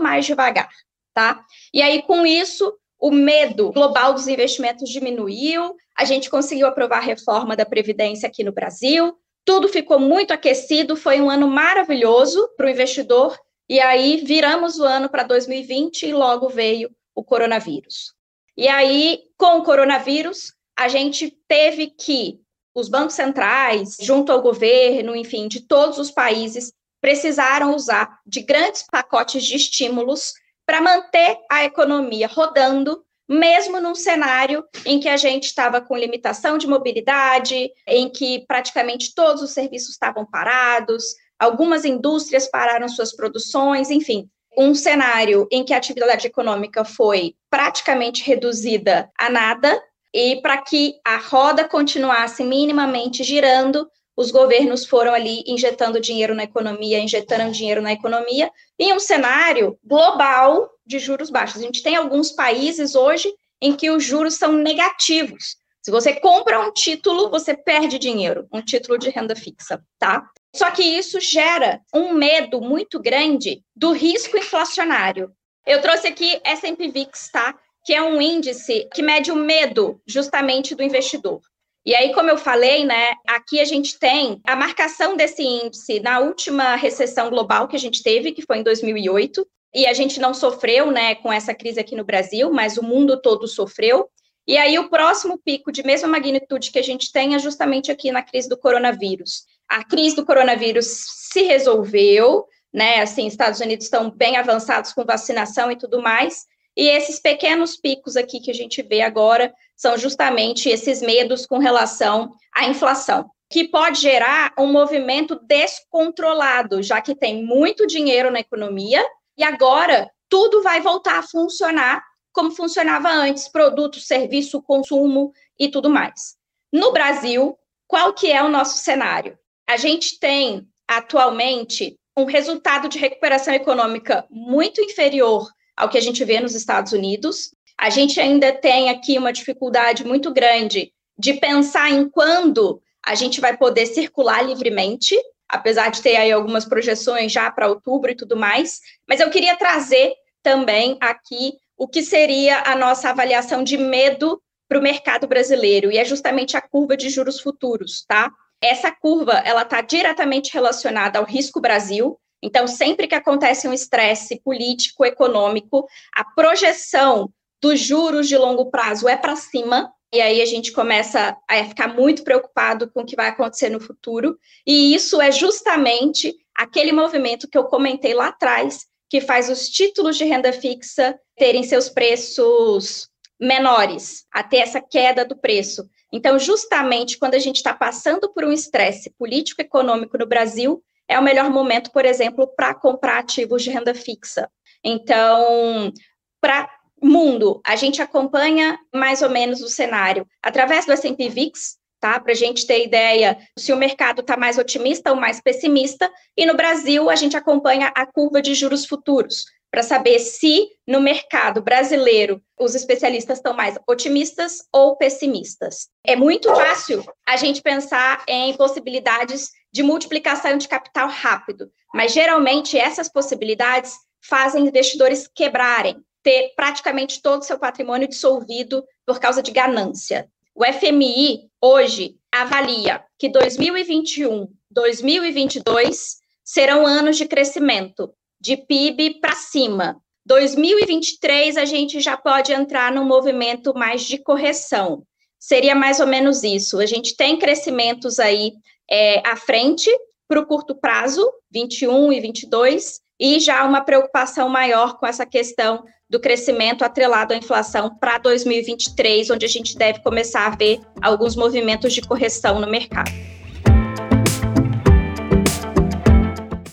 mais 0.00 0.26
devagar, 0.26 0.68
tá? 1.14 1.44
E 1.72 1.80
aí, 1.80 2.02
com 2.02 2.26
isso, 2.26 2.76
o 2.98 3.12
medo 3.12 3.70
global 3.70 4.12
dos 4.12 4.26
investimentos 4.26 4.90
diminuiu, 4.90 5.76
a 5.96 6.04
gente 6.04 6.28
conseguiu 6.28 6.66
aprovar 6.66 6.98
a 6.98 7.02
reforma 7.02 7.54
da 7.54 7.64
Previdência 7.64 8.26
aqui 8.26 8.42
no 8.42 8.50
Brasil, 8.50 9.16
tudo 9.44 9.68
ficou 9.68 10.00
muito 10.00 10.32
aquecido, 10.32 10.96
foi 10.96 11.20
um 11.20 11.30
ano 11.30 11.46
maravilhoso 11.46 12.48
para 12.56 12.66
o 12.66 12.70
investidor, 12.70 13.38
e 13.68 13.78
aí 13.78 14.16
viramos 14.24 14.80
o 14.80 14.84
ano 14.84 15.08
para 15.08 15.22
2020 15.22 16.02
e 16.02 16.12
logo 16.12 16.48
veio 16.48 16.90
o 17.14 17.22
coronavírus. 17.22 18.12
E 18.56 18.66
aí, 18.66 19.20
com 19.36 19.58
o 19.58 19.62
coronavírus, 19.62 20.52
a 20.76 20.88
gente 20.88 21.30
teve 21.46 21.86
que 21.86 22.40
os 22.78 22.88
bancos 22.88 23.14
centrais, 23.14 23.96
junto 24.00 24.30
ao 24.30 24.42
governo, 24.42 25.16
enfim, 25.16 25.48
de 25.48 25.60
todos 25.60 25.98
os 25.98 26.10
países, 26.10 26.72
precisaram 27.00 27.74
usar 27.74 28.18
de 28.26 28.40
grandes 28.40 28.84
pacotes 28.90 29.44
de 29.44 29.56
estímulos 29.56 30.32
para 30.66 30.80
manter 30.80 31.38
a 31.50 31.64
economia 31.64 32.28
rodando, 32.28 33.02
mesmo 33.28 33.80
num 33.80 33.94
cenário 33.94 34.64
em 34.84 34.98
que 35.00 35.08
a 35.08 35.16
gente 35.16 35.44
estava 35.44 35.80
com 35.80 35.96
limitação 35.96 36.58
de 36.58 36.66
mobilidade, 36.66 37.70
em 37.86 38.08
que 38.08 38.44
praticamente 38.46 39.14
todos 39.14 39.42
os 39.42 39.50
serviços 39.50 39.90
estavam 39.90 40.24
parados, 40.24 41.04
algumas 41.38 41.84
indústrias 41.84 42.48
pararam 42.50 42.88
suas 42.88 43.14
produções, 43.14 43.90
enfim, 43.90 44.28
um 44.56 44.74
cenário 44.74 45.46
em 45.52 45.64
que 45.64 45.72
a 45.72 45.76
atividade 45.76 46.26
econômica 46.26 46.84
foi 46.84 47.34
praticamente 47.48 48.24
reduzida 48.24 49.10
a 49.16 49.30
nada, 49.30 49.80
e 50.12 50.40
para 50.40 50.58
que 50.58 50.98
a 51.04 51.16
roda 51.16 51.68
continuasse 51.68 52.42
minimamente 52.44 53.22
girando, 53.22 53.88
os 54.16 54.30
governos 54.30 54.84
foram 54.84 55.14
ali 55.14 55.44
injetando 55.46 56.00
dinheiro 56.00 56.34
na 56.34 56.42
economia, 56.42 56.98
injetando 56.98 57.52
dinheiro 57.52 57.80
na 57.80 57.92
economia, 57.92 58.50
em 58.78 58.92
um 58.92 58.98
cenário 58.98 59.78
global 59.84 60.68
de 60.84 60.98
juros 60.98 61.30
baixos. 61.30 61.60
A 61.60 61.64
gente 61.64 61.82
tem 61.82 61.94
alguns 61.94 62.32
países 62.32 62.94
hoje 62.94 63.32
em 63.62 63.76
que 63.76 63.90
os 63.90 64.02
juros 64.02 64.34
são 64.34 64.52
negativos. 64.52 65.56
Se 65.80 65.90
você 65.90 66.18
compra 66.18 66.60
um 66.60 66.72
título, 66.72 67.30
você 67.30 67.56
perde 67.56 67.98
dinheiro, 67.98 68.46
um 68.52 68.60
título 68.60 68.98
de 68.98 69.08
renda 69.08 69.36
fixa, 69.36 69.80
tá? 69.98 70.28
Só 70.54 70.70
que 70.70 70.82
isso 70.82 71.20
gera 71.20 71.80
um 71.94 72.12
medo 72.12 72.60
muito 72.60 73.00
grande 73.00 73.62
do 73.74 73.92
risco 73.92 74.36
inflacionário. 74.36 75.30
Eu 75.64 75.80
trouxe 75.80 76.08
aqui 76.08 76.40
S&P 76.44 76.88
VIX, 76.88 77.30
tá? 77.30 77.54
Que 77.88 77.94
é 77.94 78.02
um 78.02 78.20
índice 78.20 78.86
que 78.92 79.00
mede 79.00 79.32
o 79.32 79.34
medo 79.34 79.98
justamente 80.06 80.74
do 80.74 80.82
investidor. 80.82 81.40
E 81.86 81.94
aí, 81.94 82.12
como 82.12 82.28
eu 82.28 82.36
falei, 82.36 82.84
né, 82.84 83.14
aqui 83.26 83.58
a 83.60 83.64
gente 83.64 83.98
tem 83.98 84.42
a 84.46 84.54
marcação 84.54 85.16
desse 85.16 85.42
índice 85.42 85.98
na 85.98 86.18
última 86.18 86.76
recessão 86.76 87.30
global 87.30 87.66
que 87.66 87.76
a 87.76 87.78
gente 87.78 88.02
teve, 88.02 88.32
que 88.32 88.42
foi 88.42 88.58
em 88.58 88.62
2008, 88.62 89.42
e 89.74 89.86
a 89.86 89.94
gente 89.94 90.20
não 90.20 90.34
sofreu, 90.34 90.90
né, 90.90 91.14
com 91.14 91.32
essa 91.32 91.54
crise 91.54 91.80
aqui 91.80 91.96
no 91.96 92.04
Brasil, 92.04 92.52
mas 92.52 92.76
o 92.76 92.82
mundo 92.82 93.18
todo 93.22 93.48
sofreu. 93.48 94.06
E 94.46 94.58
aí, 94.58 94.78
o 94.78 94.90
próximo 94.90 95.40
pico 95.42 95.72
de 95.72 95.82
mesma 95.82 96.08
magnitude 96.08 96.70
que 96.70 96.78
a 96.78 96.84
gente 96.84 97.10
tem 97.10 97.36
é 97.36 97.38
justamente 97.38 97.90
aqui 97.90 98.12
na 98.12 98.22
crise 98.22 98.50
do 98.50 98.58
coronavírus. 98.58 99.44
A 99.66 99.82
crise 99.82 100.14
do 100.14 100.26
coronavírus 100.26 100.84
se 101.32 101.40
resolveu, 101.40 102.44
né? 102.70 103.00
Assim, 103.00 103.26
Estados 103.26 103.60
Unidos 103.60 103.86
estão 103.86 104.10
bem 104.10 104.36
avançados 104.36 104.92
com 104.92 105.06
vacinação 105.06 105.72
e 105.72 105.76
tudo 105.76 106.02
mais. 106.02 106.44
E 106.78 106.86
esses 106.86 107.18
pequenos 107.18 107.76
picos 107.76 108.16
aqui 108.16 108.38
que 108.38 108.52
a 108.52 108.54
gente 108.54 108.80
vê 108.82 109.00
agora 109.00 109.52
são 109.76 109.98
justamente 109.98 110.68
esses 110.68 111.02
medos 111.02 111.44
com 111.44 111.58
relação 111.58 112.30
à 112.54 112.68
inflação, 112.68 113.28
que 113.50 113.66
pode 113.66 114.00
gerar 114.00 114.52
um 114.56 114.70
movimento 114.70 115.34
descontrolado, 115.42 116.80
já 116.80 117.00
que 117.00 117.16
tem 117.16 117.44
muito 117.44 117.84
dinheiro 117.84 118.30
na 118.30 118.38
economia 118.38 119.04
e 119.36 119.42
agora 119.42 120.08
tudo 120.28 120.62
vai 120.62 120.80
voltar 120.80 121.18
a 121.18 121.22
funcionar 121.22 122.00
como 122.32 122.52
funcionava 122.52 123.08
antes, 123.10 123.48
produto, 123.48 123.98
serviço, 123.98 124.62
consumo 124.62 125.32
e 125.58 125.68
tudo 125.68 125.90
mais. 125.90 126.36
No 126.72 126.92
Brasil, 126.92 127.58
qual 127.88 128.12
que 128.12 128.30
é 128.30 128.40
o 128.40 128.48
nosso 128.48 128.78
cenário? 128.78 129.36
A 129.68 129.76
gente 129.76 130.20
tem 130.20 130.64
atualmente 130.86 131.98
um 132.16 132.24
resultado 132.24 132.88
de 132.88 133.00
recuperação 133.00 133.52
econômica 133.52 134.24
muito 134.30 134.80
inferior 134.80 135.48
ao 135.78 135.88
que 135.88 135.96
a 135.96 136.00
gente 136.00 136.24
vê 136.24 136.40
nos 136.40 136.56
Estados 136.56 136.92
Unidos. 136.92 137.54
A 137.78 137.88
gente 137.88 138.20
ainda 138.20 138.52
tem 138.52 138.90
aqui 138.90 139.16
uma 139.16 139.32
dificuldade 139.32 140.04
muito 140.04 140.32
grande 140.32 140.92
de 141.16 141.34
pensar 141.34 141.88
em 141.90 142.08
quando 142.08 142.82
a 143.06 143.14
gente 143.14 143.40
vai 143.40 143.56
poder 143.56 143.86
circular 143.86 144.42
livremente, 144.42 145.16
apesar 145.48 145.90
de 145.90 146.02
ter 146.02 146.16
aí 146.16 146.32
algumas 146.32 146.64
projeções 146.64 147.30
já 147.30 147.48
para 147.50 147.68
outubro 147.68 148.10
e 148.10 148.16
tudo 148.16 148.36
mais. 148.36 148.80
Mas 149.08 149.20
eu 149.20 149.30
queria 149.30 149.56
trazer 149.56 150.12
também 150.42 150.98
aqui 151.00 151.52
o 151.76 151.86
que 151.86 152.02
seria 152.02 152.62
a 152.66 152.74
nossa 152.74 153.10
avaliação 153.10 153.62
de 153.62 153.78
medo 153.78 154.42
para 154.68 154.80
o 154.80 154.82
mercado 154.82 155.26
brasileiro, 155.26 155.90
e 155.90 155.96
é 155.96 156.04
justamente 156.04 156.56
a 156.56 156.60
curva 156.60 156.96
de 156.96 157.08
juros 157.08 157.40
futuros, 157.40 158.04
tá? 158.06 158.30
Essa 158.60 158.90
curva, 158.90 159.34
ela 159.44 159.62
está 159.62 159.80
diretamente 159.80 160.52
relacionada 160.52 161.18
ao 161.18 161.24
risco 161.24 161.60
Brasil, 161.60 162.18
então, 162.42 162.66
sempre 162.66 163.06
que 163.06 163.14
acontece 163.14 163.66
um 163.66 163.72
estresse 163.72 164.40
político, 164.42 165.04
econômico, 165.04 165.86
a 166.14 166.24
projeção 166.24 167.32
dos 167.60 167.80
juros 167.80 168.28
de 168.28 168.36
longo 168.36 168.70
prazo 168.70 169.08
é 169.08 169.16
para 169.16 169.34
cima, 169.34 169.92
e 170.12 170.20
aí 170.20 170.40
a 170.40 170.46
gente 170.46 170.72
começa 170.72 171.36
a 171.48 171.64
ficar 171.64 171.88
muito 171.88 172.22
preocupado 172.22 172.90
com 172.90 173.02
o 173.02 173.04
que 173.04 173.16
vai 173.16 173.28
acontecer 173.28 173.68
no 173.68 173.80
futuro, 173.80 174.38
e 174.66 174.94
isso 174.94 175.20
é 175.20 175.30
justamente 175.32 176.34
aquele 176.54 176.92
movimento 176.92 177.48
que 177.48 177.58
eu 177.58 177.64
comentei 177.64 178.14
lá 178.14 178.28
atrás, 178.28 178.86
que 179.10 179.20
faz 179.20 179.48
os 179.48 179.68
títulos 179.68 180.16
de 180.16 180.24
renda 180.24 180.52
fixa 180.52 181.18
terem 181.36 181.62
seus 181.62 181.88
preços 181.88 183.08
menores, 183.40 184.26
até 184.32 184.58
essa 184.58 184.80
queda 184.80 185.24
do 185.24 185.36
preço. 185.36 185.88
Então, 186.12 186.38
justamente 186.38 187.18
quando 187.18 187.34
a 187.34 187.38
gente 187.38 187.56
está 187.56 187.74
passando 187.74 188.32
por 188.32 188.44
um 188.44 188.52
estresse 188.52 189.10
político-econômico 189.18 190.16
no 190.16 190.26
Brasil, 190.26 190.82
é 191.08 191.18
o 191.18 191.22
melhor 191.22 191.50
momento, 191.50 191.90
por 191.90 192.04
exemplo, 192.04 192.46
para 192.46 192.74
comprar 192.74 193.18
ativos 193.18 193.62
de 193.62 193.70
renda 193.70 193.94
fixa. 193.94 194.48
Então, 194.84 195.92
para 196.40 196.70
mundo, 197.02 197.60
a 197.64 197.76
gente 197.76 198.02
acompanha 198.02 198.78
mais 198.94 199.22
ou 199.22 199.30
menos 199.30 199.62
o 199.62 199.68
cenário 199.68 200.26
através 200.42 200.84
do 200.84 200.92
S&P 200.92 201.28
VIX, 201.28 201.76
tá? 202.00 202.20
Para 202.20 202.32
a 202.32 202.36
gente 202.36 202.66
ter 202.66 202.84
ideia 202.84 203.38
se 203.58 203.72
o 203.72 203.76
mercado 203.76 204.20
está 204.20 204.36
mais 204.36 204.58
otimista 204.58 205.10
ou 205.10 205.16
mais 205.16 205.40
pessimista. 205.40 206.10
E 206.36 206.44
no 206.44 206.54
Brasil, 206.54 207.08
a 207.08 207.16
gente 207.16 207.36
acompanha 207.36 207.92
a 207.94 208.06
curva 208.06 208.42
de 208.42 208.54
juros 208.54 208.84
futuros, 208.84 209.44
para 209.70 209.82
saber 209.82 210.18
se 210.18 210.68
no 210.86 211.00
mercado 211.00 211.62
brasileiro 211.62 212.42
os 212.58 212.74
especialistas 212.74 213.38
estão 213.38 213.52
mais 213.52 213.76
otimistas 213.86 214.62
ou 214.72 214.96
pessimistas. 214.96 215.88
É 216.04 216.16
muito 216.16 216.48
fácil 216.54 217.04
a 217.26 217.36
gente 217.36 217.60
pensar 217.60 218.24
em 218.26 218.56
possibilidades 218.56 219.50
de 219.72 219.82
multiplicação 219.82 220.56
de 220.56 220.68
capital 220.68 221.08
rápido, 221.08 221.70
mas 221.94 222.12
geralmente 222.12 222.78
essas 222.78 223.08
possibilidades 223.08 223.94
fazem 224.20 224.66
investidores 224.66 225.28
quebrarem, 225.28 225.96
ter 226.22 226.52
praticamente 226.56 227.22
todo 227.22 227.42
o 227.42 227.44
seu 227.44 227.58
patrimônio 227.58 228.08
dissolvido 228.08 228.84
por 229.06 229.20
causa 229.20 229.42
de 229.42 229.50
ganância. 229.50 230.28
O 230.54 230.64
FMI 230.64 231.48
hoje 231.62 232.16
avalia 232.32 233.02
que 233.18 233.28
2021, 233.28 234.48
2022 234.70 236.16
serão 236.44 236.86
anos 236.86 237.16
de 237.16 237.26
crescimento, 237.26 238.12
de 238.40 238.56
PIB 238.56 239.20
para 239.20 239.34
cima. 239.34 240.00
2023 240.26 241.56
a 241.56 241.64
gente 241.64 242.00
já 242.00 242.16
pode 242.16 242.52
entrar 242.52 242.92
num 242.92 243.04
movimento 243.04 243.72
mais 243.74 244.02
de 244.02 244.18
correção. 244.18 245.04
Seria 245.38 245.74
mais 245.74 246.00
ou 246.00 246.06
menos 246.06 246.42
isso. 246.42 246.80
A 246.80 246.86
gente 246.86 247.16
tem 247.16 247.38
crescimentos 247.38 248.18
aí 248.18 248.52
é, 248.90 249.26
à 249.28 249.36
frente 249.36 249.90
para 250.28 250.40
o 250.40 250.46
curto 250.46 250.74
prazo, 250.74 251.26
21 251.50 252.12
e 252.12 252.20
22, 252.20 253.00
e 253.20 253.40
já 253.40 253.64
uma 253.64 253.80
preocupação 253.80 254.48
maior 254.48 254.98
com 254.98 255.06
essa 255.06 255.26
questão 255.26 255.84
do 256.08 256.20
crescimento 256.20 256.84
atrelado 256.84 257.34
à 257.34 257.36
inflação 257.36 257.96
para 257.98 258.18
2023, 258.18 259.30
onde 259.30 259.44
a 259.44 259.48
gente 259.48 259.76
deve 259.76 260.02
começar 260.02 260.46
a 260.46 260.56
ver 260.56 260.80
alguns 261.02 261.34
movimentos 261.34 261.92
de 261.92 262.00
correção 262.02 262.60
no 262.60 262.66
mercado. 262.66 263.10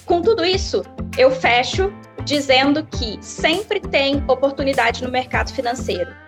Com 0.05 0.21
tudo 0.21 0.45
isso, 0.45 0.83
eu 1.17 1.31
fecho 1.31 1.91
dizendo 2.23 2.85
que 2.85 3.17
sempre 3.21 3.79
tem 3.79 4.23
oportunidade 4.27 5.03
no 5.03 5.11
mercado 5.11 5.51
financeiro 5.53 6.24